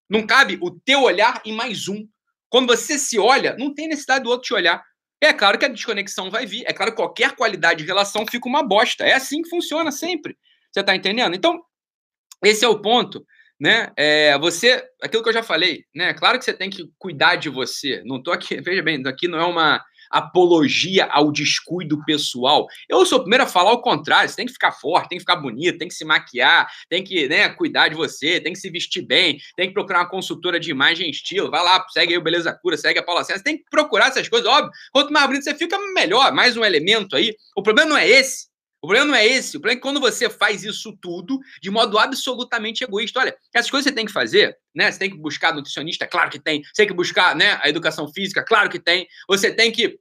não 0.10 0.26
cabe 0.26 0.58
o 0.62 0.72
teu 0.72 1.04
olhar 1.04 1.42
e 1.44 1.52
mais 1.52 1.90
um. 1.90 2.08
Quando 2.56 2.68
você 2.68 2.98
se 2.98 3.20
olha, 3.20 3.54
não 3.60 3.74
tem 3.74 3.86
necessidade 3.86 4.24
do 4.24 4.30
outro 4.30 4.48
te 4.48 4.54
olhar. 4.54 4.82
É 5.20 5.34
claro 5.34 5.60
que 5.60 5.66
a 5.66 5.68
desconexão 5.68 6.32
vai 6.32 6.46
vir. 6.46 6.64
É 6.66 6.72
claro 6.72 6.94
que 6.94 6.96
qualquer 6.96 7.36
qualidade 7.36 7.82
de 7.82 7.86
relação 7.86 8.26
fica 8.26 8.48
uma 8.48 8.64
bosta. 8.64 9.04
É 9.04 9.12
assim 9.12 9.42
que 9.42 9.50
funciona 9.50 9.92
sempre. 9.92 10.38
Você 10.72 10.80
está 10.80 10.96
entendendo? 10.96 11.36
Então, 11.36 11.62
esse 12.42 12.64
é 12.64 12.68
o 12.70 12.82
ponto. 12.82 13.26
Né? 13.60 13.92
É, 13.98 14.40
você, 14.40 14.82
aquilo 15.04 15.22
que 15.22 15.28
eu 15.28 15.34
já 15.34 15.44
falei, 15.44 15.84
né? 15.94 16.14
Claro 16.14 16.40
que 16.40 16.46
você 16.46 16.54
tem 16.54 16.70
que 16.70 16.90
cuidar 16.98 17.36
de 17.36 17.50
você. 17.50 18.02
Não 18.06 18.24
tô 18.24 18.32
aqui, 18.32 18.56
veja 18.64 18.82
bem, 18.82 19.06
aqui 19.06 19.28
não 19.28 19.38
é 19.38 19.46
uma 19.46 19.84
apologia 20.16 21.06
ao 21.06 21.30
descuido 21.30 22.02
pessoal. 22.06 22.68
Eu 22.88 23.06
sou 23.06 23.20
o 23.20 23.22
primeiro 23.22 23.44
a 23.44 23.48
falar 23.48 23.74
o 23.74 23.82
contrário. 23.82 24.30
Você 24.30 24.36
tem 24.38 24.46
que 24.46 24.54
ficar 24.54 24.72
forte, 24.72 25.10
tem 25.10 25.18
que 25.18 25.24
ficar 25.24 25.36
bonito, 25.36 25.78
tem 25.78 25.90
que 25.90 25.94
se 25.94 26.06
maquiar, 26.06 26.72
tem 26.90 27.04
que 27.04 27.28
né, 27.28 27.50
cuidar 27.50 27.90
de 27.90 27.96
você, 27.96 28.40
tem 28.40 28.54
que 28.54 28.60
se 28.60 28.70
vestir 28.70 29.02
bem, 29.02 29.38
tem 29.58 29.68
que 29.68 29.74
procurar 29.74 30.00
uma 30.00 30.10
consultora 30.10 30.58
de 30.58 30.72
imagem 30.72 31.08
e 31.08 31.12
estilo. 31.12 31.52
Vai 31.52 31.64
lá, 31.64 31.86
segue 31.90 32.14
aí 32.14 32.18
o 32.18 32.24
Beleza 32.24 32.54
Cura, 32.54 32.78
segue 32.78 32.98
a 32.98 33.04
Paula 33.04 33.26
César. 33.26 33.40
Você 33.40 33.44
tem 33.44 33.58
que 33.58 33.66
procurar 33.70 34.08
essas 34.08 34.30
coisas, 34.30 34.48
óbvio. 34.48 34.72
Quanto 34.94 35.12
mais 35.12 35.26
bonito 35.28 35.44
você 35.44 35.54
fica, 35.54 35.78
melhor. 35.94 36.32
Mais 36.32 36.56
um 36.56 36.64
elemento 36.64 37.16
aí. 37.16 37.36
O 37.56 37.62
problema 37.62 37.90
não 37.90 37.98
é 37.98 38.08
esse. 38.08 38.48
O 38.86 38.88
problema 38.88 39.08
não 39.08 39.16
é 39.16 39.26
esse. 39.26 39.58
O 39.58 39.60
problema 39.60 39.80
é 39.80 39.82
quando 39.82 40.00
você 40.00 40.30
faz 40.30 40.64
isso 40.64 40.96
tudo 41.02 41.40
de 41.60 41.72
modo 41.72 41.98
absolutamente 41.98 42.84
egoísta. 42.84 43.20
Olha, 43.20 43.36
essas 43.52 43.72
coisas 43.72 43.90
você 43.90 43.92
tem 43.92 44.06
que 44.06 44.12
fazer, 44.12 44.56
né? 44.76 44.92
Você 44.92 45.00
tem 45.00 45.10
que 45.10 45.18
buscar 45.18 45.56
nutricionista, 45.56 46.06
claro 46.06 46.30
que 46.30 46.40
tem. 46.40 46.62
Você 46.62 46.84
tem 46.84 46.88
que 46.88 46.94
buscar, 46.94 47.36
né, 47.36 47.60
a 47.64 47.68
educação 47.68 48.08
física, 48.14 48.46
claro 48.46 48.70
que 48.70 48.80
tem. 48.80 49.08
Você 49.28 49.52
tem 49.52 49.72
que 49.72 50.00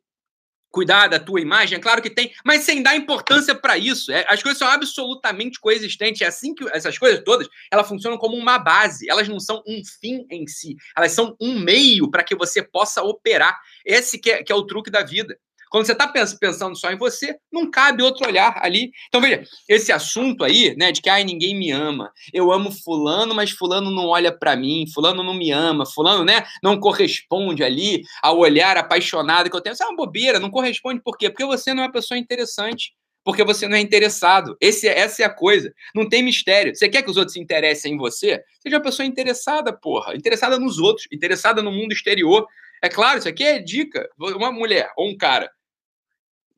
cuidar 0.75 1.07
da 1.07 1.21
tua 1.21 1.41
imagem, 1.41 1.79
é 1.79 1.81
claro 1.81 2.03
que 2.03 2.11
tem, 2.11 2.33
mas 2.45 2.65
sem 2.65 2.83
dar 2.83 2.97
importância 2.97 3.55
para 3.55 3.79
isso. 3.79 4.11
É, 4.11 4.27
as 4.29 4.43
coisas 4.43 4.59
são 4.59 4.67
absolutamente 4.67 5.61
coexistentes. 5.61 6.21
É 6.21 6.27
assim 6.27 6.53
que 6.53 6.69
essas 6.73 6.99
coisas 6.99 7.23
todas, 7.25 7.49
elas 7.71 7.87
funcionam 7.87 8.19
como 8.19 8.37
uma 8.37 8.59
base. 8.59 9.09
Elas 9.09 9.29
não 9.29 9.39
são 9.39 9.63
um 9.69 9.81
fim 10.01 10.27
em 10.29 10.49
si. 10.49 10.75
Elas 10.97 11.13
são 11.13 11.37
um 11.41 11.61
meio 11.61 12.11
para 12.11 12.25
que 12.25 12.35
você 12.35 12.61
possa 12.61 13.05
operar. 13.05 13.57
Esse 13.87 14.19
que 14.19 14.33
é, 14.33 14.43
que 14.43 14.51
é 14.51 14.55
o 14.57 14.67
truque 14.67 14.91
da 14.91 15.05
vida. 15.05 15.39
Quando 15.75 15.87
você 15.87 15.93
está 15.93 16.07
pensando 16.07 16.77
só 16.77 16.93
em 16.93 16.97
você, 16.97 17.35
não 17.53 17.69
cabe 17.69 18.01
outro 18.01 18.29
olhar 18.29 18.61
ali. 18.63 18.93
Então, 19.09 19.21
veja, 19.21 19.43
esse 19.69 19.91
assunto 19.91 20.45
aí, 20.45 20.73
né, 20.77 20.93
de 20.93 21.03
que 21.03 21.11
ai, 21.11 21.25
ninguém 21.25 21.59
me 21.59 21.73
ama, 21.73 22.13
eu 22.33 22.53
amo 22.53 22.71
fulano, 22.71 23.35
mas 23.35 23.51
fulano 23.51 23.91
não 23.91 24.07
olha 24.07 24.31
para 24.31 24.55
mim, 24.55 24.85
fulano 24.95 25.25
não 25.25 25.35
me 25.35 25.51
ama, 25.51 25.85
fulano, 25.85 26.25
né, 26.25 26.45
não 26.63 26.79
corresponde 26.79 27.65
ali 27.65 28.03
ao 28.23 28.39
olhar 28.39 28.77
apaixonado 28.77 29.51
que 29.51 29.57
eu 29.57 29.61
tenho. 29.61 29.73
Isso 29.73 29.83
é 29.83 29.87
uma 29.87 29.97
bobeira, 29.97 30.39
não 30.39 30.49
corresponde 30.49 31.03
por 31.03 31.19
quê? 31.19 31.29
Porque 31.29 31.45
você 31.45 31.75
não 31.75 31.83
é 31.83 31.87
uma 31.87 31.93
pessoa 31.93 32.17
interessante 32.17 32.93
porque 33.25 33.43
você 33.43 33.67
não 33.67 33.77
é 33.77 33.81
interessado. 33.81 34.57
Esse, 34.61 34.87
essa 34.87 35.23
é 35.23 35.27
a 35.27 35.31
coisa. 35.31 35.75
Não 35.93 36.09
tem 36.09 36.23
mistério. 36.23 36.73
Você 36.73 36.89
quer 36.89 37.03
que 37.03 37.11
os 37.11 37.17
outros 37.17 37.33
se 37.33 37.41
interessem 37.41 37.95
em 37.95 37.97
você? 37.97 38.41
Seja 38.63 38.77
uma 38.77 38.83
pessoa 38.83 39.05
interessada, 39.05 39.73
porra. 39.73 40.15
Interessada 40.15 40.57
nos 40.57 40.79
outros, 40.79 41.09
interessada 41.11 41.63
no 41.63 41.73
mundo 41.73 41.93
exterior. 41.93 42.47
É 42.81 42.89
claro, 42.89 43.19
isso 43.19 43.29
aqui 43.29 43.43
é 43.43 43.59
dica. 43.59 44.09
Uma 44.19 44.53
mulher 44.53 44.93
ou 44.97 45.09
um 45.09 45.17
cara 45.17 45.51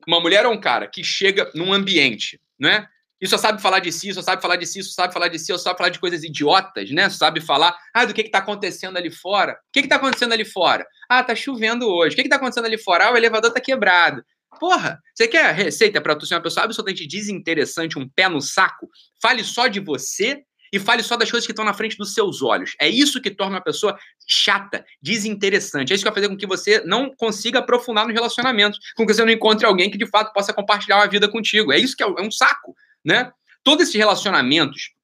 uma 0.07 0.19
mulher 0.21 0.45
ou 0.45 0.53
um 0.53 0.59
cara 0.59 0.87
que 0.87 1.03
chega 1.03 1.51
num 1.53 1.73
ambiente, 1.73 2.39
né? 2.57 2.87
E 3.19 3.27
só 3.27 3.37
sabe 3.37 3.61
falar 3.61 3.79
de 3.79 3.91
si, 3.91 4.13
só 4.13 4.21
sabe 4.21 4.41
falar 4.41 4.57
de 4.57 4.67
si, 4.67 4.83
só 4.83 4.91
sabe 4.91 5.11
falar 5.11 5.27
de 5.27 5.39
si, 5.39 5.47
só 5.47 5.57
sabe 5.57 5.77
falar 5.77 5.89
de 5.89 5.99
coisas 5.99 6.23
idiotas, 6.23 6.91
né? 6.91 7.09
Só 7.09 7.17
sabe 7.17 7.41
falar, 7.41 7.75
ah, 7.93 8.05
do 8.05 8.13
que 8.13 8.23
que 8.23 8.29
tá 8.29 8.37
acontecendo 8.37 8.95
ali 8.95 9.09
fora? 9.09 9.53
O 9.53 9.55
que 9.73 9.81
que 9.81 9.87
tá 9.87 9.95
acontecendo 9.95 10.33
ali 10.33 10.45
fora? 10.45 10.85
Ah, 11.09 11.23
tá 11.23 11.35
chovendo 11.35 11.87
hoje. 11.87 12.13
O 12.13 12.15
que 12.15 12.23
que 12.23 12.29
tá 12.29 12.35
acontecendo 12.35 12.65
ali 12.65 12.77
fora? 12.77 13.07
Ah, 13.07 13.11
o 13.11 13.17
elevador 13.17 13.51
tá 13.51 13.59
quebrado. 13.59 14.23
Porra, 14.59 14.99
você 15.13 15.27
quer 15.27 15.53
receita 15.53 15.99
para 15.99 16.15
tu 16.15 16.25
ser 16.25 16.35
uma 16.35 16.41
pessoa 16.41 16.63
absolutamente 16.63 17.07
desinteressante, 17.07 17.97
um 17.97 18.07
pé 18.07 18.29
no 18.29 18.41
saco? 18.41 18.87
Fale 19.21 19.43
só 19.43 19.67
de 19.67 19.79
você 19.79 20.43
e 20.71 20.79
fale 20.79 21.03
só 21.03 21.15
das 21.15 21.29
coisas 21.29 21.45
que 21.45 21.51
estão 21.51 21.65
na 21.65 21.73
frente 21.73 21.97
dos 21.97 22.13
seus 22.13 22.41
olhos. 22.41 22.75
É 22.79 22.87
isso 22.87 23.21
que 23.21 23.31
torna 23.31 23.55
uma 23.55 23.63
pessoa 23.63 23.97
chata, 24.27 24.85
desinteressante. 25.01 25.91
É 25.91 25.95
isso 25.95 26.03
que 26.03 26.09
vai 26.09 26.15
fazer 26.15 26.29
com 26.29 26.37
que 26.37 26.47
você 26.47 26.81
não 26.85 27.13
consiga 27.15 27.59
aprofundar 27.59 28.05
nos 28.05 28.13
relacionamentos, 28.13 28.79
com 28.95 29.05
que 29.05 29.13
você 29.13 29.23
não 29.23 29.31
encontre 29.31 29.65
alguém 29.65 29.89
que 29.89 29.97
de 29.97 30.07
fato 30.07 30.33
possa 30.33 30.53
compartilhar 30.53 30.97
uma 30.97 31.07
vida 31.07 31.29
contigo. 31.29 31.71
É 31.71 31.79
isso 31.79 31.95
que 31.95 32.03
é, 32.03 32.07
é 32.07 32.21
um 32.21 32.31
saco, 32.31 32.75
né? 33.03 33.31
Todos 33.63 33.83
esses 33.83 33.95
relacionamentos 33.95 34.97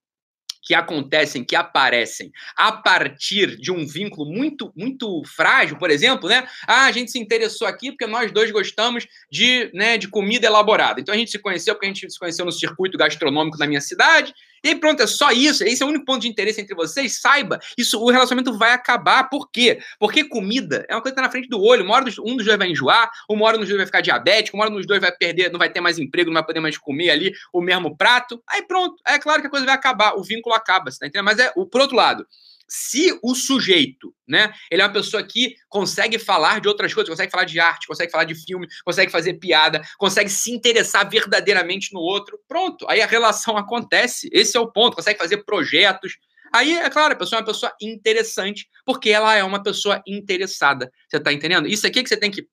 que 0.64 0.74
acontecem, 0.74 1.44
que 1.44 1.56
aparecem 1.56 2.32
a 2.56 2.72
partir 2.72 3.58
de 3.58 3.72
um 3.72 3.86
vínculo 3.86 4.32
muito, 4.32 4.72
muito 4.76 5.22
frágil, 5.26 5.78
por 5.78 5.92
exemplo, 5.92 6.30
né? 6.30 6.48
Ah, 6.66 6.86
a 6.86 6.92
gente 6.92 7.12
se 7.12 7.20
interessou 7.20 7.68
aqui 7.68 7.92
porque 7.92 8.08
nós 8.08 8.32
dois 8.32 8.50
gostamos 8.50 9.06
de, 9.30 9.70
né, 9.74 9.98
de 9.98 10.08
comida 10.08 10.48
elaborada. 10.48 11.02
Então 11.02 11.14
a 11.14 11.18
gente 11.18 11.32
se 11.32 11.40
conheceu 11.40 11.76
porque 11.76 11.88
a 11.88 11.90
gente 11.90 12.10
se 12.10 12.18
conheceu 12.18 12.46
no 12.46 12.52
circuito 12.52 12.98
gastronômico 12.98 13.58
da 13.58 13.68
minha 13.68 13.82
cidade 13.82 14.34
e 14.64 14.76
pronto, 14.76 15.04
é 15.04 15.08
só 15.08 15.32
isso. 15.32 15.64
Esse 15.64 15.84
é 15.84 15.86
o 15.86 15.90
único 15.90 16.06
ponto 16.06 16.22
de 16.22 16.28
interesse 16.30 16.62
entre 16.62 16.74
vocês. 16.74 17.20
Saiba, 17.20 17.60
isso, 17.78 18.00
o 18.00 18.10
relacionamento 18.10 18.58
vai 18.58 18.72
acabar. 18.72 19.26
Por 19.26 19.52
quê? 19.52 19.80
Porque 20.00 20.24
comida 20.24 20.86
é 20.88 20.96
uma 20.96 21.02
coisa 21.02 21.14
que 21.14 21.22
tá 21.22 21.28
na 21.28 21.32
frente 21.32 21.50
do 21.50 21.62
olho. 21.62 21.84
Uma 21.84 21.96
hora 21.96 22.06
um 22.06 22.38
dos 22.38 22.46
dois 22.46 22.58
vai 22.58 22.70
enjoar, 22.70 23.12
uma 23.30 23.46
hora 23.46 23.58
um 23.58 23.60
dos 23.60 23.68
dois 23.68 23.78
vai 23.78 23.86
ficar 23.86 24.02
diabético, 24.02 24.56
uma 24.56 24.64
hora 24.64 24.74
um 24.74 24.78
dos 24.78 24.88
dois 24.88 25.02
vai 25.02 25.12
perder, 25.12 25.52
não 25.52 25.60
vai 25.60 25.70
ter 25.70 25.82
mais 25.82 26.00
emprego, 26.00 26.30
não 26.30 26.36
vai 26.36 26.46
poder 26.46 26.62
mais 26.62 26.78
comer 26.78 27.10
ali 27.10 27.34
o 27.52 27.62
mesmo 27.62 27.96
prato. 27.98 28.42
Aí 28.48 28.62
pronto, 28.64 28.96
é 29.06 29.20
claro 29.20 29.42
que 29.42 29.48
a 29.48 29.50
coisa 29.50 29.66
vai 29.66 29.76
acabar, 29.76 30.16
o 30.16 30.24
vínculo 30.24 30.56
acaba, 30.56 30.90
você 30.90 31.00
tá 31.00 31.08
entendendo? 31.08 31.26
Mas 31.26 31.40
é, 31.40 31.52
por 31.52 31.82
outro 31.82 31.96
lado, 31.96 32.26
se 32.68 33.18
o 33.22 33.36
sujeito, 33.36 34.14
né, 34.28 34.54
ele 34.72 34.82
é 34.82 34.86
uma 34.86 34.94
pessoa 34.94 35.22
que 35.24 35.56
consegue 35.70 36.18
falar 36.18 36.60
de 36.60 36.68
outras 36.68 36.94
coisas, 36.94 37.10
consegue 37.10 37.32
falar 37.32 37.46
de 37.46 37.60
arte, 37.60 37.88
consegue 37.88 38.12
falar 38.12 38.24
de 38.24 38.36
filme, 38.36 38.68
consegue 38.84 39.12
fazer 39.12 39.36
piada, 39.36 39.82
consegue 39.98 40.30
se 40.30 40.52
interessar 40.52 41.10
verdadeiramente 41.10 41.94
no 41.94 42.00
outro, 42.00 42.40
pronto, 42.48 42.86
aí 42.90 43.02
a 43.02 43.08
relação 43.08 43.58
acontece. 43.58 44.30
Esse 44.32 44.58
é 44.58 44.60
o 44.60 44.72
ponto, 44.72 44.96
consegue 44.96 45.20
fazer 45.20 45.44
projetos. 45.44 46.14
Aí, 46.54 46.74
é 46.74 46.90
claro, 46.90 47.14
a 47.14 47.18
pessoa 47.18 47.40
é 47.40 47.42
uma 47.42 47.48
pessoa 47.48 47.74
interessante, 47.82 48.68
porque 48.86 49.10
ela 49.10 49.36
é 49.36 49.44
uma 49.44 49.62
pessoa 49.62 50.02
interessada. 50.08 50.92
Você 51.10 51.20
tá 51.20 51.34
entendendo? 51.34 51.68
Isso 51.68 51.86
aqui 51.88 52.00
é 52.00 52.04
que 52.04 52.10
você 52.10 52.18
tem 52.18 52.30
que 52.30 52.48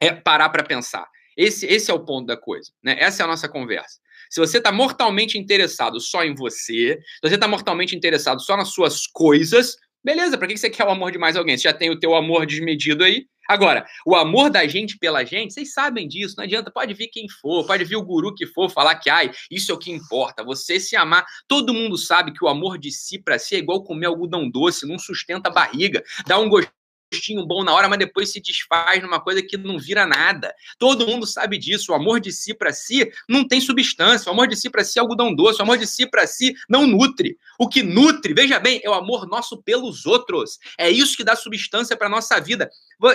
é, 0.00 0.12
parar 0.12 0.48
para 0.50 0.62
pensar. 0.62 1.06
Esse, 1.36 1.66
esse 1.66 1.90
é 1.90 1.94
o 1.94 2.04
ponto 2.04 2.26
da 2.26 2.36
coisa, 2.36 2.70
né? 2.82 2.96
Essa 2.98 3.22
é 3.22 3.24
a 3.24 3.26
nossa 3.26 3.48
conversa. 3.48 3.98
Se 4.30 4.40
você 4.40 4.58
está 4.58 4.72
mortalmente 4.72 5.38
interessado 5.38 6.00
só 6.00 6.24
em 6.24 6.34
você, 6.34 6.98
se 6.98 7.28
você 7.28 7.34
está 7.34 7.48
mortalmente 7.48 7.96
interessado 7.96 8.40
só 8.40 8.56
nas 8.56 8.68
suas 8.68 9.06
coisas, 9.06 9.76
beleza, 10.02 10.36
para 10.36 10.48
que 10.48 10.56
você 10.56 10.70
quer 10.70 10.84
o 10.84 10.90
amor 10.90 11.12
de 11.12 11.18
mais 11.18 11.36
alguém? 11.36 11.56
Você 11.56 11.64
já 11.64 11.72
tem 11.72 11.90
o 11.90 11.98
teu 11.98 12.14
amor 12.14 12.46
desmedido 12.46 13.04
aí. 13.04 13.26
Agora, 13.48 13.84
o 14.06 14.14
amor 14.14 14.48
da 14.48 14.66
gente 14.66 14.96
pela 14.98 15.22
gente, 15.24 15.52
vocês 15.52 15.72
sabem 15.72 16.08
disso, 16.08 16.34
não 16.38 16.44
adianta, 16.44 16.70
pode 16.70 16.94
vir 16.94 17.08
quem 17.08 17.28
for, 17.28 17.66
pode 17.66 17.84
vir 17.84 17.96
o 17.96 18.02
guru 18.02 18.34
que 18.34 18.46
for 18.46 18.70
falar 18.70 18.94
que, 18.96 19.10
ai, 19.10 19.30
isso 19.50 19.70
é 19.70 19.74
o 19.74 19.78
que 19.78 19.90
importa, 19.90 20.42
você 20.42 20.80
se 20.80 20.96
amar. 20.96 21.26
Todo 21.46 21.74
mundo 21.74 21.98
sabe 21.98 22.32
que 22.32 22.42
o 22.42 22.48
amor 22.48 22.78
de 22.78 22.90
si 22.90 23.18
para 23.18 23.38
si 23.38 23.54
é 23.54 23.58
igual 23.58 23.84
comer 23.84 24.06
algodão 24.06 24.48
doce, 24.48 24.88
não 24.88 24.98
sustenta 24.98 25.50
a 25.50 25.52
barriga, 25.52 26.02
dá 26.26 26.38
um 26.38 26.48
gostinho 26.48 26.72
gostinho 27.14 27.46
bom 27.46 27.62
na 27.62 27.72
hora, 27.72 27.88
mas 27.88 27.98
depois 27.98 28.30
se 28.30 28.40
desfaz 28.40 29.00
numa 29.02 29.20
coisa 29.20 29.42
que 29.42 29.56
não 29.56 29.78
vira 29.78 30.06
nada. 30.06 30.54
Todo 30.78 31.06
mundo 31.06 31.26
sabe 31.26 31.56
disso. 31.56 31.92
O 31.92 31.94
amor 31.94 32.20
de 32.20 32.32
si 32.32 32.52
para 32.52 32.72
si 32.72 33.10
não 33.28 33.46
tem 33.46 33.60
substância. 33.60 34.28
O 34.28 34.32
amor 34.32 34.48
de 34.48 34.56
si 34.56 34.68
para 34.68 34.84
si 34.84 34.98
é 34.98 35.02
algodão 35.02 35.34
doce. 35.34 35.60
O 35.60 35.62
amor 35.62 35.78
de 35.78 35.86
si 35.86 36.06
para 36.06 36.26
si 36.26 36.54
não 36.68 36.86
nutre. 36.86 37.38
O 37.58 37.68
que 37.68 37.82
nutre, 37.82 38.34
veja 38.34 38.58
bem, 38.58 38.80
é 38.82 38.90
o 38.90 38.94
amor 38.94 39.26
nosso 39.26 39.62
pelos 39.62 40.06
outros. 40.06 40.58
É 40.78 40.90
isso 40.90 41.16
que 41.16 41.24
dá 41.24 41.36
substância 41.36 41.96
para 41.96 42.08
nossa 42.08 42.40
vida. 42.40 42.68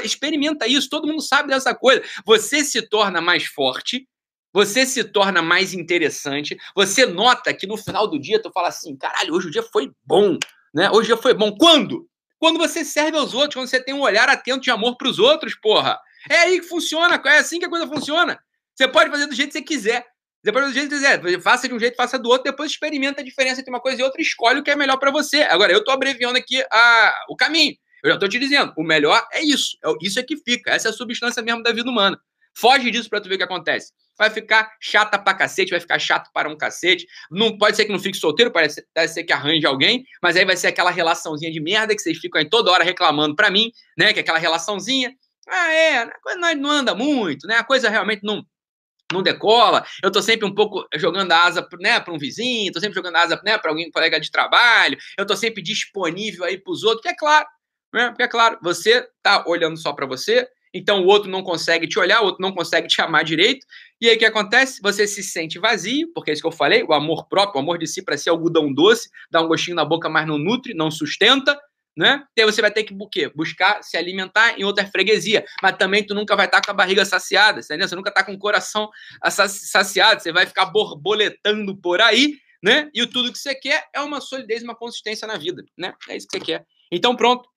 Experimenta 0.04 0.68
isso. 0.68 0.90
Todo 0.90 1.08
mundo 1.08 1.22
sabe 1.22 1.50
dessa 1.50 1.76
coisa. 1.76 2.02
Você 2.26 2.64
se 2.64 2.82
torna 2.82 3.20
mais 3.22 3.46
forte 3.46 4.08
você 4.52 4.84
se 4.84 5.04
torna 5.04 5.44
mais 5.44 5.76
interessante, 5.76 6.58
você 6.76 7.06
nota 7.06 7.54
que 7.54 7.68
no 7.68 7.78
final 7.78 8.08
do 8.08 8.18
dia 8.18 8.42
tu 8.42 8.50
fala 8.52 8.70
assim, 8.70 8.98
caralho, 8.98 9.36
hoje 9.36 9.48
o 9.48 9.52
dia 9.52 9.62
foi 9.62 9.92
bom, 10.04 10.40
né? 10.74 10.90
Hoje 10.90 11.02
o 11.02 11.16
dia 11.16 11.18
foi 11.18 11.36
bom. 11.36 11.56
Quando? 11.56 12.09
Quando 12.40 12.58
você 12.58 12.86
serve 12.86 13.18
aos 13.18 13.34
outros, 13.34 13.56
quando 13.56 13.68
você 13.68 13.84
tem 13.84 13.94
um 13.94 14.02
olhar 14.02 14.30
atento 14.30 14.62
de 14.62 14.72
amor 14.72 14.96
para 14.98 15.10
os 15.10 15.20
outros, 15.20 15.56
porra. 15.56 16.00
É 16.30 16.38
aí 16.40 16.60
que 16.62 16.68
funciona, 16.68 17.22
é 17.26 17.38
assim 17.38 17.60
que 17.60 17.66
a 17.66 17.70
coisa 17.70 17.86
funciona. 17.86 18.40
Você 18.74 18.88
pode 18.88 19.12
fazer 19.12 19.28
do 19.28 19.36
jeito 19.36 19.52
que 19.52 19.60
você 19.60 19.62
quiser. 19.62 20.06
Você 20.42 20.52
pode 20.54 20.68
fazer 20.68 20.72
do 20.72 20.80
jeito 20.80 20.90
que 20.90 20.96
quiser. 20.96 21.42
Faça 21.42 21.68
de 21.68 21.74
um 21.74 21.80
jeito, 21.80 21.98
faça 21.98 22.18
do 22.18 22.30
outro, 22.30 22.50
depois 22.50 22.72
experimenta 22.72 23.22
a 23.22 23.24
diferença 23.24 23.60
entre 23.60 23.70
uma 23.70 23.82
coisa 23.82 24.02
e 24.02 24.04
outra 24.04 24.22
escolhe 24.22 24.60
o 24.60 24.64
que 24.64 24.72
é 24.72 24.76
melhor 24.76 24.98
para 24.98 25.12
você. 25.12 25.42
Agora, 25.44 25.74
eu 25.74 25.80
estou 25.80 25.94
abreviando 25.94 26.38
aqui 26.38 26.64
a, 26.72 27.26
o 27.30 27.36
caminho. 27.36 27.76
Eu 28.02 28.12
já 28.12 28.16
estou 28.16 28.30
te 28.30 28.40
dizendo, 28.40 28.74
o 28.78 28.84
melhor 28.84 29.22
é 29.34 29.42
isso. 29.42 29.78
É 29.84 29.90
isso 30.02 30.20
é 30.20 30.24
que 30.24 30.38
fica. 30.38 30.72
Essa 30.72 30.88
é 30.88 30.92
a 30.92 30.94
substância 30.94 31.44
mesmo 31.44 31.62
da 31.62 31.74
vida 31.74 31.90
humana. 31.90 32.18
Foge 32.56 32.92
disso 32.92 33.10
para 33.10 33.22
tu 33.22 33.30
ver 33.30 33.36
o 33.36 33.38
que 33.38 33.44
acontece. 33.44 33.92
vai 34.18 34.30
ficar 34.30 34.70
chata 34.82 35.18
pra 35.18 35.34
cacete, 35.34 35.72
vai 35.72 35.80
ficar 35.80 35.98
chato 35.98 36.30
para 36.34 36.50
um 36.50 36.58
cacete. 36.58 37.06
Não 37.32 37.58
pode 37.58 37.78
ser 37.78 37.86
que 37.86 37.92
não 37.92 38.00
fique 38.00 38.18
solteiro, 38.18 38.52
ser, 38.70 38.86
pode 38.94 39.12
ser 39.12 39.24
que 39.24 39.32
arranje 39.34 39.66
alguém, 39.66 40.04
mas 40.22 40.36
aí 40.36 40.46
vai 40.46 40.58
ser 40.58 40.68
aquela 40.68 40.92
relaçãozinha 40.92 41.52
de 41.52 41.62
merda 41.62 41.96
que 41.96 42.02
vocês 42.02 42.18
ficam 42.18 42.40
aí 42.40 42.50
toda 42.50 42.72
hora 42.72 42.84
reclamando 42.84 43.36
pra 43.36 43.50
mim, 43.50 43.72
né? 43.98 44.12
Que 44.14 44.20
é 44.20 44.22
aquela 44.22 44.40
relaçãozinha. 44.40 45.14
Ah, 45.48 45.72
é, 45.74 45.98
a 46.00 46.20
coisa 46.22 46.56
não 46.56 46.70
anda 46.70 46.94
muito, 46.94 47.48
né? 47.48 47.56
A 47.56 47.64
coisa 47.64 47.90
realmente 47.90 48.22
não, 48.24 48.44
não 49.12 49.24
decola, 49.24 49.86
eu 50.04 50.12
tô 50.12 50.22
sempre 50.22 50.46
um 50.46 50.54
pouco 50.54 50.88
jogando 50.96 51.32
a 51.32 51.46
asa 51.46 51.68
né, 51.80 52.00
para 52.00 52.14
um 52.14 52.18
vizinho, 52.18 52.72
tô 52.72 52.80
sempre 52.80 52.96
jogando 52.96 53.16
a 53.16 53.22
asa 53.22 53.42
né, 53.44 53.58
para 53.58 53.72
alguém, 53.72 53.90
colega 53.92 54.20
de 54.20 54.30
trabalho, 54.30 54.98
eu 55.18 55.26
tô 55.26 55.36
sempre 55.36 55.64
disponível 55.64 56.46
aí 56.46 56.58
para 56.58 56.72
os 56.72 56.84
outros, 56.84 57.02
que 57.02 57.10
é 57.10 57.16
claro, 57.16 57.48
né? 57.94 58.10
Porque 58.10 58.24
é 58.24 58.28
claro, 58.28 58.60
você 58.62 59.08
tá 59.24 59.44
olhando 59.48 59.78
só 59.78 59.94
para 59.94 60.06
você, 60.06 60.48
então 60.74 61.04
o 61.04 61.08
outro 61.08 61.30
não 61.30 61.42
consegue 61.42 61.88
te 61.88 61.98
olhar, 61.98 62.22
o 62.22 62.26
outro 62.26 62.42
não 62.42 62.52
consegue 62.52 62.88
te 62.88 63.02
amar 63.02 63.24
direito. 63.24 63.66
E 64.00 64.08
aí 64.08 64.16
o 64.16 64.20
que 64.20 64.26
acontece? 64.26 64.80
Você 64.82 65.08
se 65.08 65.24
sente 65.24 65.60
vazio, 65.60 66.12
porque 66.14 66.32
é 66.32 66.34
isso 66.34 66.42
que 66.42 66.48
eu 66.48 66.52
falei, 66.52 66.84
o 66.84 66.94
amor 66.94 67.28
próprio, 67.28 67.58
o 67.58 67.64
amor 67.64 67.78
de 67.78 67.88
si 67.88 68.04
para 68.04 68.18
ser 68.18 68.30
algodão 68.30 68.72
doce, 68.74 69.10
dá 69.32 69.42
um 69.42 69.48
gostinho 69.48 69.76
na 69.76 69.84
boca, 69.84 70.10
mas 70.10 70.28
não 70.28 70.38
nutre, 70.38 70.74
não 70.74 70.92
sustenta, 70.92 71.60
né? 71.98 72.24
E 72.38 72.42
aí 72.42 72.46
você 72.46 72.62
vai 72.62 72.72
ter 72.72 72.84
que 72.84 72.94
o 72.94 73.08
quê? 73.10 73.30
buscar 73.36 73.84
se 73.84 73.98
alimentar 73.98 74.58
em 74.58 74.64
outra 74.64 74.86
freguesia, 74.86 75.44
mas 75.62 75.76
também 75.76 76.06
tu 76.06 76.14
nunca 76.14 76.36
vai 76.36 76.46
estar 76.46 76.62
tá 76.62 76.66
com 76.66 76.72
a 76.72 76.74
barriga 76.74 77.04
saciada, 77.04 77.60
entendeu? 77.60 77.88
Você 77.88 77.96
nunca 77.96 78.10
está 78.10 78.24
com 78.24 78.32
o 78.32 78.40
coração 78.40 78.90
saciado, 79.30 80.22
você 80.22 80.32
vai 80.32 80.46
ficar 80.46 80.68
borboletando 80.68 81.76
por 81.76 82.00
aí, 82.00 82.36
né? 82.64 82.90
E 82.94 83.06
tudo 83.08 83.32
que 83.32 83.38
você 83.38 83.56
quer 83.56 83.86
é 83.94 84.00
uma 84.00 84.22
solidez, 84.22 84.64
uma 84.64 84.76
consistência 84.76 85.28
na 85.28 85.38
vida, 85.38 85.64
né? 85.78 85.94
É 86.08 86.16
isso 86.16 86.28
que 86.28 86.38
você 86.38 86.46
quer. 86.46 86.66
Então 86.92 87.16
pronto, 87.16 87.50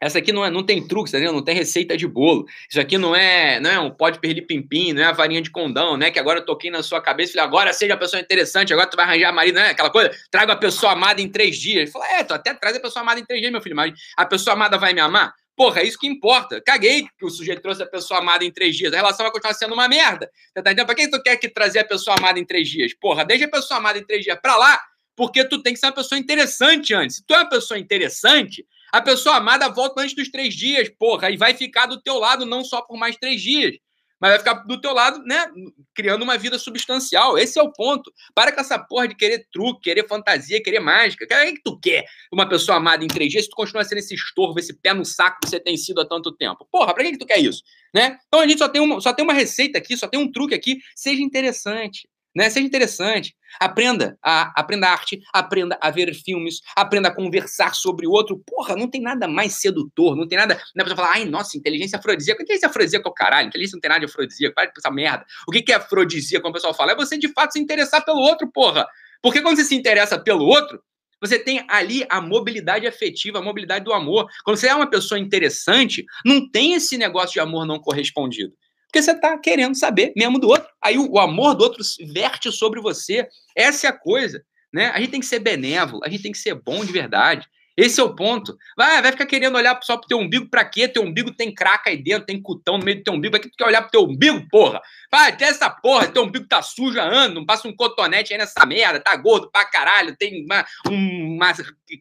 essa 0.00 0.18
aqui 0.18 0.32
não, 0.32 0.44
é, 0.44 0.50
não 0.50 0.62
tem 0.62 0.86
truque? 0.86 1.12
Não 1.18 1.42
tem 1.42 1.54
receita 1.54 1.96
de 1.96 2.06
bolo. 2.06 2.46
Isso 2.70 2.80
aqui 2.80 2.96
não 2.96 3.14
é, 3.16 3.58
não 3.60 3.70
é 3.70 3.80
um 3.80 3.90
pode 3.90 4.20
perder 4.20 4.42
pimpim, 4.42 4.92
não 4.92 5.02
é 5.02 5.06
a 5.06 5.12
varinha 5.12 5.42
de 5.42 5.50
condão, 5.50 5.96
né? 5.96 6.10
Que 6.10 6.18
agora 6.18 6.38
eu 6.40 6.44
toquei 6.44 6.70
na 6.70 6.82
sua 6.82 7.00
cabeça 7.00 7.32
e 7.32 7.34
falei, 7.34 7.46
agora 7.46 7.72
seja 7.72 7.94
a 7.94 7.96
pessoa 7.96 8.20
interessante, 8.20 8.72
agora 8.72 8.88
tu 8.88 8.96
vai 8.96 9.06
arranjar 9.06 9.32
marido, 9.32 9.56
né? 9.56 9.70
Aquela 9.70 9.90
coisa, 9.90 10.10
traga 10.30 10.52
a 10.52 10.56
pessoa 10.56 10.92
amada 10.92 11.20
em 11.20 11.28
três 11.28 11.56
dias. 11.56 11.82
Ele 11.82 11.90
falou, 11.90 12.06
é, 12.06 12.22
tu 12.22 12.32
até 12.32 12.54
traz 12.54 12.76
a 12.76 12.80
pessoa 12.80 13.02
amada 13.02 13.18
em 13.18 13.24
três 13.24 13.40
dias, 13.40 13.50
meu 13.50 13.60
filho, 13.60 13.76
mas 13.76 13.92
a 14.16 14.24
pessoa 14.24 14.54
amada 14.54 14.78
vai 14.78 14.94
me 14.94 15.00
amar? 15.00 15.34
Porra, 15.56 15.80
é 15.80 15.84
isso 15.84 15.98
que 15.98 16.06
importa. 16.06 16.60
Caguei 16.60 17.08
que 17.18 17.24
o 17.26 17.28
sujeito 17.28 17.60
trouxe 17.60 17.82
a 17.82 17.86
pessoa 17.86 18.20
amada 18.20 18.44
em 18.44 18.52
três 18.52 18.76
dias. 18.76 18.92
A 18.92 18.96
relação 18.96 19.24
vai 19.24 19.32
continuar 19.32 19.54
sendo 19.54 19.74
uma 19.74 19.88
merda. 19.88 20.30
Você 20.32 20.62
tá 20.62 20.70
entendendo? 20.70 20.86
Pra 20.86 20.94
que 20.94 21.10
tu 21.10 21.20
quer 21.20 21.36
que 21.36 21.48
trazer 21.48 21.80
a 21.80 21.84
pessoa 21.84 22.16
amada 22.16 22.38
em 22.38 22.44
três 22.44 22.68
dias? 22.68 22.94
Porra, 22.94 23.24
deixa 23.24 23.46
a 23.46 23.50
pessoa 23.50 23.78
amada 23.78 23.98
em 23.98 24.04
três 24.04 24.22
dias 24.22 24.38
pra 24.40 24.56
lá, 24.56 24.80
porque 25.16 25.44
tu 25.44 25.60
tem 25.60 25.74
que 25.74 25.80
ser 25.80 25.86
uma 25.86 25.92
pessoa 25.92 26.16
interessante 26.16 26.94
antes. 26.94 27.16
Se 27.16 27.24
tu 27.26 27.34
é 27.34 27.38
uma 27.38 27.48
pessoa 27.48 27.76
interessante, 27.76 28.64
a 28.92 29.00
pessoa 29.00 29.36
amada 29.36 29.68
volta 29.68 30.02
antes 30.02 30.14
dos 30.14 30.30
três 30.30 30.54
dias, 30.54 30.88
porra, 30.98 31.30
e 31.30 31.36
vai 31.36 31.54
ficar 31.54 31.86
do 31.86 32.00
teu 32.00 32.18
lado 32.18 32.46
não 32.46 32.64
só 32.64 32.82
por 32.82 32.96
mais 32.96 33.16
três 33.16 33.40
dias, 33.40 33.76
mas 34.20 34.30
vai 34.30 34.38
ficar 34.38 34.54
do 34.64 34.80
teu 34.80 34.92
lado, 34.92 35.22
né, 35.24 35.46
criando 35.94 36.22
uma 36.22 36.36
vida 36.36 36.58
substancial. 36.58 37.38
Esse 37.38 37.58
é 37.58 37.62
o 37.62 37.72
ponto. 37.72 38.12
Para 38.34 38.50
com 38.52 38.60
essa 38.60 38.78
porra 38.78 39.06
de 39.06 39.14
querer 39.14 39.46
truque, 39.52 39.82
querer 39.82 40.08
fantasia, 40.08 40.62
querer 40.62 40.80
mágica. 40.80 41.24
O 41.24 41.28
que, 41.28 41.34
é 41.34 41.52
que 41.52 41.62
tu 41.62 41.78
quer 41.78 42.04
uma 42.32 42.48
pessoa 42.48 42.78
amada 42.78 43.04
em 43.04 43.08
três 43.08 43.30
dias 43.30 43.44
se 43.44 43.50
tu 43.50 43.56
continua 43.56 43.84
sendo 43.84 43.98
esse 43.98 44.14
estorvo, 44.14 44.58
esse 44.58 44.74
pé 44.74 44.92
no 44.92 45.04
saco 45.04 45.38
que 45.40 45.48
você 45.48 45.60
tem 45.60 45.76
sido 45.76 46.00
há 46.00 46.06
tanto 46.06 46.32
tempo? 46.32 46.66
Porra, 46.70 46.92
pra 46.94 47.04
que, 47.04 47.12
que 47.12 47.18
tu 47.18 47.26
quer 47.26 47.38
isso? 47.38 47.62
Né? 47.94 48.18
Então 48.26 48.40
a 48.40 48.46
gente 48.46 48.58
só 48.58 48.68
tem, 48.68 48.82
uma, 48.82 49.00
só 49.00 49.12
tem 49.12 49.24
uma 49.24 49.34
receita 49.34 49.78
aqui, 49.78 49.96
só 49.96 50.08
tem 50.08 50.18
um 50.18 50.30
truque 50.30 50.54
aqui. 50.54 50.78
Seja 50.96 51.22
interessante. 51.22 52.08
Né? 52.38 52.48
Seja 52.50 52.64
interessante. 52.64 53.34
Aprenda 53.58 54.16
a 54.22 54.52
aprenda 54.54 54.86
arte, 54.88 55.20
aprenda 55.34 55.76
a 55.82 55.90
ver 55.90 56.14
filmes, 56.14 56.60
aprenda 56.76 57.08
a 57.08 57.12
conversar 57.12 57.74
sobre 57.74 58.06
o 58.06 58.12
outro. 58.12 58.40
Porra, 58.46 58.76
não 58.76 58.88
tem 58.88 59.00
nada 59.00 59.26
mais 59.26 59.54
sedutor, 59.54 60.14
não 60.14 60.28
tem 60.28 60.38
nada. 60.38 60.54
Não 60.72 60.84
é 60.84 60.86
pra 60.86 60.94
falar, 60.94 61.14
ai, 61.14 61.24
nossa, 61.24 61.58
inteligência 61.58 61.98
afrodisíaca. 61.98 62.40
Inteligência 62.40 62.68
afrodisíaca 62.68 63.08
é 63.08 63.10
o 63.10 63.12
caralho, 63.12 63.48
inteligência 63.48 63.74
não 63.74 63.80
tem 63.80 63.88
nada 63.88 63.98
de 63.98 64.06
afrodisíaca. 64.06 64.54
Para 64.54 64.66
com 64.68 64.74
essa 64.78 64.88
merda. 64.88 65.26
O 65.48 65.50
que 65.50 65.72
é 65.72 65.74
afrodisíaca, 65.74 66.42
como 66.42 66.52
o 66.52 66.54
pessoal 66.54 66.72
fala? 66.72 66.92
É 66.92 66.94
você 66.94 67.18
de 67.18 67.26
fato 67.32 67.54
se 67.54 67.58
interessar 67.58 68.04
pelo 68.04 68.20
outro, 68.20 68.48
porra. 68.52 68.86
Porque 69.20 69.42
quando 69.42 69.56
você 69.56 69.64
se 69.64 69.74
interessa 69.74 70.16
pelo 70.16 70.44
outro, 70.44 70.80
você 71.20 71.40
tem 71.40 71.64
ali 71.68 72.06
a 72.08 72.20
mobilidade 72.20 72.86
afetiva, 72.86 73.40
a 73.40 73.42
mobilidade 73.42 73.84
do 73.84 73.92
amor. 73.92 74.28
Quando 74.44 74.58
você 74.58 74.68
é 74.68 74.74
uma 74.76 74.88
pessoa 74.88 75.18
interessante, 75.18 76.04
não 76.24 76.48
tem 76.48 76.74
esse 76.74 76.96
negócio 76.96 77.32
de 77.32 77.40
amor 77.40 77.66
não 77.66 77.80
correspondido. 77.80 78.52
Porque 78.86 79.02
você 79.02 79.10
está 79.10 79.36
querendo 79.36 79.74
saber 79.74 80.12
mesmo 80.16 80.38
do 80.38 80.46
outro. 80.46 80.67
Aí 80.82 80.98
o, 80.98 81.18
amor 81.18 81.54
do 81.54 81.64
outro 81.64 81.82
verte 82.12 82.50
sobre 82.52 82.80
você. 82.80 83.26
Essa 83.56 83.86
é 83.86 83.90
a 83.90 83.98
coisa. 83.98 84.42
Né? 84.72 84.90
A 84.90 85.00
gente 85.00 85.10
tem 85.10 85.20
que 85.20 85.26
ser 85.26 85.38
benévolo, 85.38 86.02
a 86.04 86.08
gente 86.08 86.22
tem 86.22 86.32
que 86.32 86.38
ser 86.38 86.54
bom 86.54 86.84
de 86.84 86.92
verdade. 86.92 87.46
Esse 87.78 88.00
é 88.00 88.02
o 88.02 88.12
ponto. 88.12 88.58
Vai, 88.76 89.00
vai 89.00 89.12
ficar 89.12 89.24
querendo 89.24 89.54
olhar 89.54 89.78
só 89.84 89.96
pro 89.96 90.08
teu 90.08 90.18
umbigo 90.18 90.50
pra 90.50 90.64
quê? 90.64 90.88
Teu 90.88 91.00
umbigo 91.00 91.32
tem 91.32 91.54
craca 91.54 91.90
aí 91.90 91.96
dentro, 91.96 92.26
tem 92.26 92.42
cutão 92.42 92.76
no 92.76 92.84
meio 92.84 92.98
do 92.98 93.04
teu 93.04 93.14
umbigo. 93.14 93.30
Pra 93.30 93.40
que 93.40 93.48
tu 93.48 93.56
quer 93.56 93.66
olhar 93.66 93.82
pro 93.82 93.90
teu 93.92 94.02
umbigo, 94.02 94.44
porra? 94.50 94.82
Vai, 95.12 95.36
tem 95.36 95.46
essa 95.46 95.70
porra, 95.70 96.08
teu 96.08 96.24
umbigo 96.24 96.44
tá 96.48 96.60
sujo 96.60 97.00
há 97.00 97.28
não 97.28 97.46
passa 97.46 97.68
um 97.68 97.76
cotonete 97.76 98.32
aí 98.32 98.38
nessa 98.38 98.66
merda, 98.66 98.98
tá 98.98 99.14
gordo 99.14 99.48
pra 99.48 99.64
caralho, 99.64 100.16
tem 100.16 100.44
uma, 100.44 100.66
uma 100.88 101.52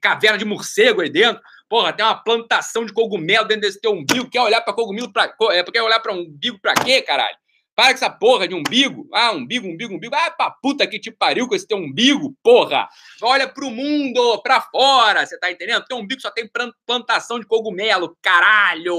caverna 0.01 0.39
de 0.39 0.45
morcego 0.45 1.01
aí 1.01 1.11
dentro. 1.11 1.43
Porra, 1.69 1.93
tem 1.93 2.03
uma 2.03 2.15
plantação 2.15 2.83
de 2.83 2.91
cogumelo 2.91 3.47
dentro 3.47 3.61
desse 3.61 3.79
teu 3.79 3.91
umbigo. 3.91 4.31
Quer 4.31 4.41
olhar 4.41 4.61
pra 4.61 4.73
cogumelo 4.73 5.13
pra. 5.13 5.31
É, 5.51 5.63
quer 5.63 5.83
olhar 5.83 5.99
pra 5.99 6.11
umbigo 6.11 6.57
pra 6.59 6.73
quê, 6.73 7.03
caralho? 7.03 7.37
Para 7.77 7.89
com 7.89 7.93
essa 7.93 8.09
porra 8.09 8.47
de 8.47 8.55
umbigo. 8.55 9.07
Ah, 9.13 9.31
umbigo, 9.31 9.67
umbigo, 9.67 9.93
umbigo. 9.93 10.15
Ah, 10.15 10.31
pra 10.31 10.49
puta 10.49 10.87
que 10.87 10.99
te 10.99 11.11
pariu 11.11 11.47
com 11.47 11.53
esse 11.53 11.67
teu 11.67 11.77
umbigo, 11.77 12.35
porra. 12.41 12.89
Olha 13.21 13.47
pro 13.47 13.69
mundo, 13.69 14.41
pra 14.41 14.59
fora, 14.61 15.23
você 15.23 15.37
tá 15.37 15.51
entendendo? 15.51 15.85
Teu 15.85 15.97
umbigo 15.97 16.19
só 16.19 16.31
tem 16.31 16.49
plantação 16.87 17.39
de 17.39 17.45
cogumelo, 17.45 18.17
caralho. 18.19 18.95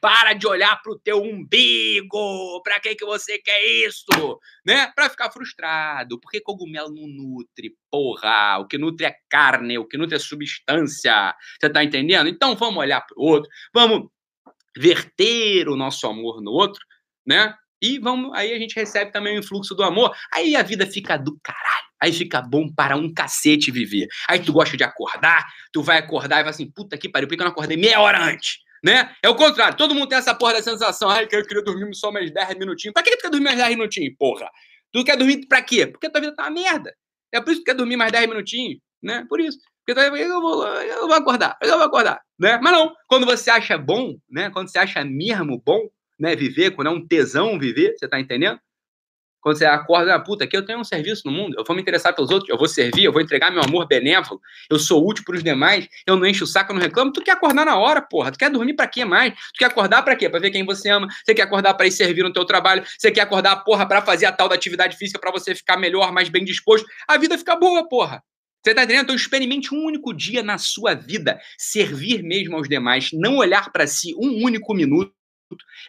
Para 0.00 0.32
de 0.32 0.46
olhar 0.46 0.80
pro 0.80 0.98
teu 0.98 1.20
umbigo. 1.20 2.62
Pra 2.62 2.80
que 2.80 2.94
que 2.94 3.04
você 3.04 3.38
quer 3.38 3.62
isso? 3.86 4.40
Né? 4.64 4.90
Pra 4.94 5.10
ficar 5.10 5.30
frustrado. 5.30 6.18
Porque 6.20 6.40
cogumelo 6.40 6.88
não 6.88 7.06
nutre, 7.06 7.76
porra. 7.90 8.60
O 8.60 8.66
que 8.66 8.78
nutre 8.78 9.04
é 9.04 9.14
carne, 9.28 9.76
o 9.76 9.84
que 9.86 9.98
nutre 9.98 10.16
é 10.16 10.18
substância. 10.18 11.34
Você 11.60 11.68
tá 11.68 11.84
entendendo? 11.84 12.30
Então 12.30 12.56
vamos 12.56 12.78
olhar 12.78 13.02
pro 13.02 13.20
outro. 13.20 13.50
Vamos 13.74 14.08
verter 14.74 15.68
o 15.68 15.76
nosso 15.76 16.06
amor 16.06 16.40
no 16.40 16.50
outro, 16.50 16.82
né? 17.26 17.54
E 17.84 17.98
vamos, 17.98 18.30
aí 18.32 18.50
a 18.50 18.58
gente 18.58 18.74
recebe 18.74 19.12
também 19.12 19.36
o 19.36 19.40
influxo 19.40 19.74
do 19.74 19.82
amor. 19.82 20.10
Aí 20.32 20.56
a 20.56 20.62
vida 20.62 20.86
fica 20.86 21.18
do 21.18 21.38
caralho. 21.42 21.84
Aí 22.00 22.14
fica 22.14 22.40
bom 22.40 22.72
para 22.72 22.96
um 22.96 23.12
cacete 23.12 23.70
viver. 23.70 24.08
Aí 24.26 24.38
tu 24.38 24.54
gosta 24.54 24.74
de 24.74 24.82
acordar, 24.82 25.46
tu 25.70 25.82
vai 25.82 25.98
acordar 25.98 26.40
e 26.40 26.44
vai 26.44 26.50
assim, 26.50 26.70
puta 26.70 26.96
que 26.96 27.10
pariu, 27.10 27.28
por 27.28 27.36
que 27.36 27.42
eu 27.42 27.44
não 27.44 27.52
acordei 27.52 27.76
meia 27.76 28.00
hora 28.00 28.24
antes? 28.24 28.56
Né? 28.82 29.14
É 29.22 29.28
o 29.28 29.34
contrário, 29.34 29.76
todo 29.76 29.94
mundo 29.94 30.08
tem 30.08 30.16
essa 30.16 30.34
porra 30.34 30.54
da 30.54 30.62
sensação, 30.62 31.10
ai, 31.10 31.26
que 31.26 31.36
eu 31.36 31.46
queria 31.46 31.62
dormir 31.62 31.94
só 31.94 32.10
mais 32.10 32.32
10 32.32 32.58
minutinhos. 32.58 32.94
Pra 32.94 33.02
que 33.02 33.16
tu 33.16 33.20
quer 33.20 33.30
dormir 33.30 33.44
mais 33.44 33.58
10 33.58 33.76
minutinhos, 33.76 34.14
porra? 34.18 34.48
Tu 34.90 35.04
quer 35.04 35.18
dormir 35.18 35.46
pra 35.46 35.60
quê? 35.60 35.86
Porque 35.86 36.08
tua 36.08 36.22
vida 36.22 36.34
tá 36.34 36.44
uma 36.44 36.50
merda. 36.50 36.94
É 37.32 37.40
por 37.40 37.50
isso 37.50 37.60
que 37.60 37.64
tu 37.64 37.66
quer 37.66 37.76
dormir 37.76 37.96
mais 37.96 38.12
10 38.12 38.28
minutinhos, 38.28 38.78
né? 39.02 39.26
Por 39.28 39.40
isso. 39.40 39.58
Porque 39.86 40.00
eu 40.00 40.40
vou, 40.40 40.66
eu 40.66 41.06
vou 41.06 41.14
acordar, 41.14 41.58
eu 41.60 41.76
vou 41.76 41.86
acordar, 41.86 42.22
né? 42.38 42.58
Mas 42.62 42.72
não, 42.72 42.94
quando 43.06 43.26
você 43.26 43.50
acha 43.50 43.76
bom, 43.76 44.14
né? 44.30 44.48
Quando 44.48 44.70
você 44.70 44.78
acha 44.78 45.04
mesmo 45.04 45.62
bom, 45.64 45.88
né, 46.18 46.36
viver, 46.36 46.72
quando 46.72 46.88
é 46.88 46.90
um 46.90 47.06
tesão 47.06 47.58
viver, 47.58 47.94
você 47.96 48.08
tá 48.08 48.18
entendendo? 48.20 48.58
Quando 49.44 49.58
você 49.58 49.66
acorda, 49.66 50.14
ah, 50.14 50.18
puta, 50.18 50.44
aqui 50.44 50.56
eu 50.56 50.64
tenho 50.64 50.78
um 50.78 50.84
serviço 50.84 51.20
no 51.26 51.30
mundo, 51.30 51.54
eu 51.58 51.62
vou 51.62 51.76
me 51.76 51.82
interessar 51.82 52.14
pelos 52.14 52.30
outros, 52.30 52.48
eu 52.48 52.56
vou 52.56 52.66
servir, 52.66 53.04
eu 53.04 53.12
vou 53.12 53.20
entregar 53.20 53.50
meu 53.50 53.62
amor 53.62 53.86
benévolo, 53.86 54.40
eu 54.70 54.78
sou 54.78 55.06
útil 55.06 55.22
para 55.22 55.36
os 55.36 55.44
demais, 55.44 55.86
eu 56.06 56.16
não 56.16 56.24
encho 56.24 56.44
o 56.44 56.46
saco, 56.46 56.72
eu 56.72 56.76
não 56.76 56.80
reclamo. 56.80 57.12
Tu 57.12 57.22
quer 57.22 57.32
acordar 57.32 57.66
na 57.66 57.76
hora, 57.76 58.00
porra. 58.00 58.32
Tu 58.32 58.38
quer 58.38 58.48
dormir 58.48 58.72
para 58.72 58.86
quê 58.86 59.04
mais? 59.04 59.34
Tu 59.34 59.58
quer 59.58 59.66
acordar 59.66 60.02
para 60.02 60.16
quê? 60.16 60.30
Para 60.30 60.40
ver 60.40 60.50
quem 60.50 60.64
você 60.64 60.88
ama. 60.88 61.08
Você 61.22 61.34
quer 61.34 61.42
acordar 61.42 61.74
para 61.74 61.86
ir 61.86 61.92
servir 61.92 62.22
no 62.22 62.32
teu 62.32 62.46
trabalho. 62.46 62.82
Você 62.98 63.10
quer 63.10 63.20
acordar, 63.20 63.56
porra, 63.56 63.86
para 63.86 64.00
fazer 64.00 64.24
a 64.24 64.32
tal 64.32 64.48
da 64.48 64.54
atividade 64.54 64.96
física 64.96 65.18
para 65.18 65.30
você 65.30 65.54
ficar 65.54 65.76
melhor, 65.76 66.10
mais 66.10 66.30
bem 66.30 66.42
disposto. 66.42 66.86
A 67.06 67.18
vida 67.18 67.36
fica 67.36 67.54
boa, 67.54 67.86
porra. 67.86 68.22
Você 68.64 68.74
tá 68.74 68.84
entendendo? 68.84 69.02
Então 69.02 69.14
experimente 69.14 69.74
um 69.74 69.84
único 69.84 70.14
dia 70.14 70.42
na 70.42 70.56
sua 70.56 70.94
vida 70.94 71.38
servir 71.58 72.22
mesmo 72.22 72.56
aos 72.56 72.66
demais, 72.66 73.10
não 73.12 73.36
olhar 73.36 73.70
para 73.70 73.86
si 73.86 74.14
um 74.14 74.42
único 74.42 74.72
minuto 74.72 75.12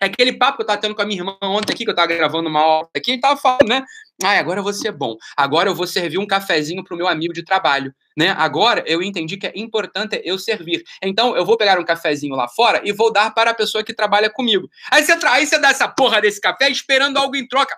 é 0.01 0.05
aquele 0.05 0.33
papo 0.33 0.57
que 0.57 0.63
eu 0.63 0.67
tava 0.67 0.79
tendo 0.79 0.95
com 0.95 1.01
a 1.01 1.05
minha 1.05 1.19
irmã 1.19 1.37
ontem 1.41 1.73
aqui, 1.73 1.85
que 1.85 1.91
eu 1.91 1.95
tava 1.95 2.07
gravando 2.07 2.49
uma 2.49 2.59
aula 2.59 2.89
aqui, 2.95 3.13
e 3.13 3.19
tava 3.19 3.39
falando, 3.39 3.67
né? 3.67 3.83
Ah, 4.23 4.37
agora 4.37 4.59
eu 4.59 4.63
vou 4.63 4.73
ser 4.73 4.91
bom. 4.91 5.15
Agora 5.35 5.69
eu 5.69 5.75
vou 5.75 5.87
servir 5.87 6.17
um 6.17 6.27
cafezinho 6.27 6.83
pro 6.83 6.95
meu 6.95 7.07
amigo 7.07 7.33
de 7.33 7.43
trabalho, 7.43 7.93
né? 8.17 8.33
Agora 8.37 8.83
eu 8.87 9.01
entendi 9.01 9.37
que 9.37 9.47
é 9.47 9.53
importante 9.55 10.21
eu 10.23 10.37
servir. 10.39 10.83
Então 11.01 11.35
eu 11.35 11.45
vou 11.45 11.57
pegar 11.57 11.79
um 11.79 11.83
cafezinho 11.83 12.35
lá 12.35 12.47
fora 12.47 12.81
e 12.83 12.91
vou 12.91 13.11
dar 13.11 13.33
para 13.33 13.51
a 13.51 13.53
pessoa 13.53 13.83
que 13.83 13.93
trabalha 13.93 14.29
comigo. 14.29 14.69
Aí 14.91 15.03
você. 15.03 15.13
Aí 15.27 15.45
você 15.45 15.59
dá 15.59 15.69
essa 15.69 15.87
porra 15.87 16.21
desse 16.21 16.39
café 16.39 16.69
esperando 16.69 17.17
algo 17.17 17.35
em 17.35 17.47
troca. 17.47 17.77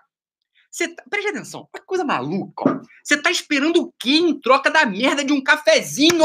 Você 0.69 0.89
tá... 0.89 1.03
Preste 1.09 1.29
atenção, 1.29 1.67
que 1.73 1.81
coisa 1.81 2.03
maluca. 2.03 2.81
Você 3.03 3.19
tá 3.19 3.31
esperando 3.31 3.81
o 3.81 3.93
quê 3.97 4.17
em 4.17 4.39
troca 4.39 4.69
da 4.69 4.85
merda 4.85 5.23
de 5.23 5.33
um 5.33 5.41
cafezinho? 5.41 6.23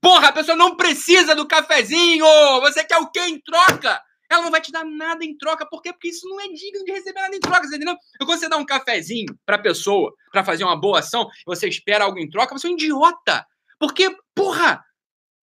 Porra, 0.00 0.28
a 0.28 0.32
pessoa 0.32 0.56
não 0.56 0.76
precisa 0.76 1.34
do 1.34 1.48
cafezinho! 1.48 2.24
Você 2.60 2.84
quer 2.84 2.98
o 2.98 3.10
quê 3.10 3.20
em 3.20 3.40
troca? 3.40 4.00
Ela 4.30 4.42
não 4.42 4.50
vai 4.50 4.60
te 4.60 4.70
dar 4.70 4.84
nada 4.84 5.24
em 5.24 5.36
troca. 5.36 5.66
Por 5.66 5.82
quê? 5.82 5.92
Porque 5.92 6.08
isso 6.08 6.28
não 6.28 6.40
é 6.40 6.48
digno 6.48 6.84
de 6.84 6.92
receber 6.92 7.20
nada 7.20 7.34
em 7.34 7.40
troca, 7.40 7.66
você 7.66 7.76
entendeu? 7.76 7.96
E 8.20 8.24
quando 8.24 8.38
você 8.38 8.48
dá 8.48 8.56
um 8.56 8.66
cafezinho 8.66 9.38
pra 9.46 9.58
pessoa, 9.58 10.12
para 10.30 10.44
fazer 10.44 10.64
uma 10.64 10.76
boa 10.76 10.98
ação, 10.98 11.28
você 11.46 11.68
espera 11.68 12.04
algo 12.04 12.18
em 12.18 12.28
troca, 12.28 12.56
você 12.56 12.66
é 12.66 12.70
um 12.70 12.74
idiota. 12.74 13.46
Porque, 13.78 14.14
porra, 14.34 14.84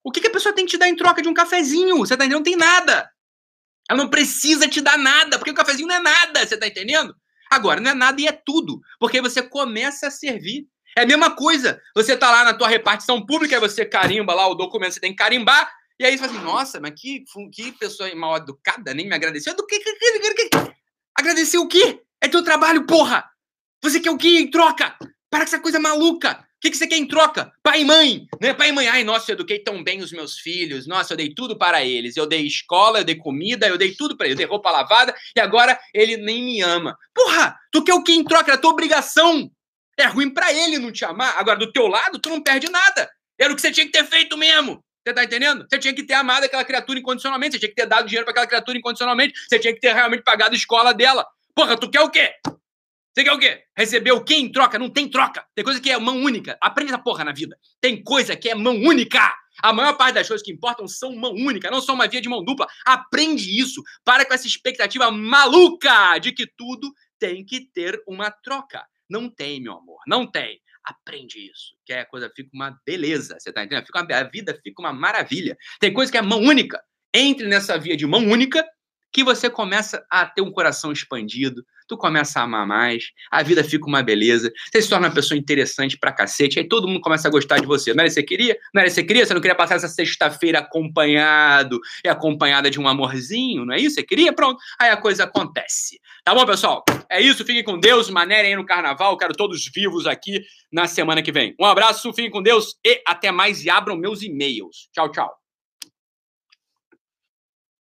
o 0.04 0.12
que, 0.12 0.22
que 0.22 0.28
a 0.28 0.32
pessoa 0.32 0.54
tem 0.54 0.66
que 0.66 0.72
te 0.72 0.78
dar 0.78 0.88
em 0.88 0.96
troca 0.96 1.22
de 1.22 1.28
um 1.28 1.34
cafezinho? 1.34 1.98
Você 1.98 2.16
tá 2.16 2.26
entendendo? 2.26 2.38
Não 2.38 2.44
tem 2.44 2.56
nada. 2.56 3.10
Ela 3.90 4.04
não 4.04 4.10
precisa 4.10 4.68
te 4.68 4.82
dar 4.82 4.98
nada, 4.98 5.38
porque 5.38 5.52
o 5.52 5.56
cafezinho 5.56 5.88
não 5.88 5.96
é 5.96 6.00
nada, 6.00 6.46
você 6.46 6.58
tá 6.58 6.68
entendendo? 6.68 7.16
Agora, 7.50 7.80
não 7.80 7.92
é 7.92 7.94
nada 7.94 8.20
e 8.20 8.28
é 8.28 8.32
tudo, 8.32 8.80
porque 9.00 9.22
você 9.22 9.42
começa 9.42 10.08
a 10.08 10.12
servir. 10.12 10.68
É 10.98 11.04
a 11.04 11.06
mesma 11.06 11.36
coisa. 11.36 11.82
Você 11.96 12.16
tá 12.16 12.32
lá 12.32 12.44
na 12.44 12.54
tua 12.54 12.68
repartição 12.68 13.24
pública, 13.26 13.56
aí 13.56 13.60
você 13.60 13.86
carimba 13.86 14.34
lá 14.34 14.48
o 14.48 14.56
documento, 14.56 14.94
você 14.94 15.00
tem 15.00 15.12
que 15.12 15.18
carimbar, 15.18 15.70
e 16.00 16.06
aí 16.06 16.18
você 16.18 16.26
fala 16.26 16.32
assim, 16.32 16.46
nossa, 16.46 16.80
mas 16.80 16.94
que, 17.00 17.24
que 17.52 17.72
pessoa 17.74 18.14
mal 18.16 18.38
educada, 18.38 18.94
nem 18.94 19.08
me 19.08 19.16
agradeceu. 19.16 19.56
Do 19.56 19.66
que, 19.66 19.80
que, 19.80 19.94
que, 19.94 20.50
que? 20.50 20.50
Agradecer 21.18 21.58
o 21.58 21.68
quê? 21.68 22.02
É 22.22 22.28
teu 22.28 22.44
trabalho, 22.44 22.86
porra! 22.86 23.24
Você 23.82 24.00
quer 24.00 24.12
o 24.12 24.18
quê 24.18 24.40
em 24.40 24.50
troca? 24.50 24.96
Para 25.30 25.42
com 25.42 25.46
essa 25.46 25.60
coisa 25.60 25.80
maluca! 25.80 26.46
O 26.56 26.60
que, 26.60 26.72
que 26.72 26.78
você 26.78 26.88
quer 26.88 26.98
em 26.98 27.08
troca? 27.08 27.54
Pai 27.62 27.82
e 27.82 27.86
mãe! 27.86 28.28
Né? 28.42 28.54
Pai 28.54 28.70
e 28.70 28.72
mãe, 28.72 28.88
ai, 28.88 29.04
nossa, 29.04 29.32
eu 29.32 29.36
eduquei 29.36 29.60
tão 29.60 29.84
bem 29.84 30.02
os 30.02 30.12
meus 30.12 30.40
filhos, 30.40 30.88
nossa, 30.88 31.14
eu 31.14 31.18
dei 31.18 31.34
tudo 31.34 31.58
para 31.58 31.86
eles. 31.86 32.18
Eu 32.18 32.26
dei 32.26 32.46
escola, 32.46 33.00
eu 33.00 33.04
dei 33.04 33.16
comida, 33.16 33.68
eu 33.68 33.78
dei 33.78 33.94
tudo 33.94 34.18
para 34.18 34.26
eles, 34.26 34.34
eu 34.34 34.38
dei 34.38 34.48
roupa 34.48 34.72
lavada 34.72 35.16
e 35.36 35.40
agora 35.40 35.80
ele 35.94 36.18
nem 36.18 36.44
me 36.44 36.62
ama. 36.62 36.98
Porra! 37.14 37.56
Tu 37.72 37.84
quer 37.84 37.94
o 37.94 38.04
que 38.04 38.14
em 38.14 38.24
troca? 38.24 38.52
É 38.52 38.56
a 38.56 38.58
tua 38.58 38.72
obrigação! 38.72 39.50
É 39.98 40.08
ruim 40.08 40.30
para 40.30 40.52
ele 40.52 40.78
não 40.78 40.92
te 40.92 41.06
amar. 41.06 41.38
Agora, 41.38 41.58
do 41.58 41.72
teu 41.72 41.88
lado, 41.88 42.20
tu 42.20 42.30
não 42.30 42.42
perde 42.42 42.70
nada. 42.70 43.10
Era 43.40 43.54
o 43.54 43.56
que 43.56 43.62
você 43.62 43.72
tinha 43.72 43.86
que 43.86 43.92
ter 43.94 44.06
feito 44.06 44.38
mesmo. 44.38 44.84
Você 45.06 45.14
tá 45.14 45.24
entendendo? 45.24 45.68
Você 45.70 45.78
tinha 45.78 45.94
que 45.94 46.04
ter 46.04 46.16
amado 46.16 46.46
aquela 46.46 46.66
criatura 46.66 46.98
incondicionalmente, 46.98 47.54
você 47.54 47.60
tinha 47.60 47.70
que 47.70 47.76
ter 47.76 47.86
dado 47.86 48.08
dinheiro 48.08 48.26
para 48.26 48.32
aquela 48.32 48.48
criatura 48.48 48.78
incondicionalmente, 48.78 49.34
você 49.48 49.60
tinha 49.60 49.72
que 49.72 49.80
ter 49.80 49.94
realmente 49.94 50.24
pagado 50.24 50.56
a 50.56 50.58
escola 50.58 50.94
dela. 50.94 51.24
Porra, 51.54 51.78
tu 51.78 51.90
quer 51.90 52.02
o 52.02 52.10
quê? 52.10 52.34
Você 53.14 53.24
quer 53.24 53.32
o 53.32 53.40
quê? 53.40 53.64
Receber 53.78 54.12
o 54.12 54.24
quê 54.24 54.34
em 54.34 54.52
troca? 54.52 54.80
Não 54.80 54.90
tem 54.90 55.08
troca. 55.08 55.46
Tem 55.54 55.64
coisa 55.64 55.80
que 55.80 55.92
é 55.92 55.98
mão 55.98 56.18
única. 56.18 56.58
Aprende 56.60 56.92
essa 56.92 57.02
porra 57.02 57.24
na 57.24 57.32
vida. 57.32 57.56
Tem 57.80 58.04
coisa 58.04 58.36
que 58.36 58.50
é 58.50 58.56
mão 58.56 58.76
única. 58.76 59.32
A 59.62 59.72
maior 59.72 59.94
parte 59.94 60.16
das 60.16 60.28
coisas 60.28 60.44
que 60.44 60.52
importam 60.52 60.88
são 60.88 61.16
mão 61.16 61.32
única, 61.32 61.72
não 61.72 61.80
são 61.80 61.96
uma 61.96 62.08
via 62.08 62.20
de 62.20 62.28
mão 62.28 62.44
dupla. 62.44 62.68
Aprende 62.86 63.58
isso. 63.58 63.82
Para 64.04 64.26
com 64.26 64.34
essa 64.34 64.48
expectativa 64.48 65.10
maluca 65.12 66.18
de 66.18 66.34
que 66.34 66.46
tudo 66.58 66.92
tem 67.20 67.46
que 67.46 67.62
ter 67.72 68.02
uma 68.08 68.30
troca. 68.32 68.84
Não 69.10 69.30
tem, 69.30 69.62
meu 69.62 69.74
amor. 69.74 70.00
Não 70.08 70.30
tem. 70.30 70.60
Aprende 70.86 71.40
isso, 71.40 71.76
que 71.84 71.92
a 71.94 72.06
coisa 72.06 72.32
fica 72.36 72.50
uma 72.54 72.80
beleza, 72.86 73.38
você 73.40 73.52
tá 73.52 73.64
entendendo? 73.64 73.88
Fica 73.88 74.02
uma, 74.02 74.16
a 74.16 74.24
vida 74.24 74.60
fica 74.64 74.82
uma 74.82 74.94
maravilha. 74.94 75.58
Tem 75.80 75.92
coisa 75.92 76.12
que 76.12 76.18
é 76.18 76.22
mão 76.22 76.40
única. 76.40 76.80
Entre 77.14 77.48
nessa 77.48 77.78
via 77.78 77.98
de 77.98 78.06
mão 78.06 78.24
única 78.28 78.64
que 79.12 79.24
você 79.24 79.50
começa 79.50 80.06
a 80.12 80.26
ter 80.26 80.42
um 80.42 80.52
coração 80.52 80.92
expandido, 80.92 81.66
tu 81.88 81.98
começa 81.98 82.40
a 82.40 82.44
amar 82.44 82.66
mais, 82.66 83.06
a 83.32 83.44
vida 83.44 83.64
fica 83.64 83.86
uma 83.88 84.02
beleza, 84.02 84.52
você 84.72 84.82
se 84.82 84.90
torna 84.90 85.08
uma 85.08 85.14
pessoa 85.14 85.38
interessante 85.38 85.98
pra 85.98 86.12
cacete, 86.12 86.60
aí 86.60 86.68
todo 86.68 86.88
mundo 86.88 87.02
começa 87.02 87.28
a 87.28 87.32
gostar 87.32 87.60
de 87.60 87.66
você. 87.66 87.94
Não 87.94 88.02
era 88.02 88.08
isso 88.08 88.16
que 88.16 88.22
você 88.22 88.28
queria? 88.28 88.58
Não 88.74 88.82
era 88.82 88.88
isso 88.88 88.96
que 88.96 89.02
você 89.02 89.08
queria? 89.08 89.26
Você 89.26 89.34
não 89.34 89.42
queria 89.42 89.56
passar 89.56 89.76
essa 89.76 89.88
sexta-feira 89.88 90.60
acompanhado 90.60 91.80
e 92.04 92.10
acompanhada 92.10 92.70
de 92.70 92.80
um 92.80 92.88
amorzinho, 92.88 93.66
não 93.66 93.74
é 93.74 93.80
isso? 93.80 93.96
Você 93.96 94.04
queria? 94.04 94.34
Pronto. 94.34 94.60
Aí 94.80 94.90
a 94.90 94.98
coisa 94.98 95.24
acontece. 95.24 96.00
Tá 96.24 96.34
bom, 96.34 96.46
pessoal? 96.46 96.84
É 97.10 97.22
isso, 97.22 97.46
fiquem 97.46 97.64
com 97.64 97.80
Deus, 97.80 98.10
manerem 98.10 98.52
aí 98.52 98.56
no 98.56 98.66
carnaval, 98.66 99.18
quero 99.18 99.34
todos 99.34 99.70
vivos 99.74 100.08
aqui 100.08 100.44
na 100.72 100.88
semana 100.88 101.22
que 101.22 101.32
vem. 101.32 101.56
Um 101.60 101.66
abraço, 101.66 102.12
fiquem 102.14 102.32
com 102.32 102.42
Deus 102.42 102.76
e 102.84 103.02
até 103.08 103.32
mais 103.32 103.64
e 103.64 103.70
abram 103.70 103.96
meus 103.96 104.22
e-mails. 104.22 104.90
Tchau, 104.94 105.12
tchau. 105.12 105.45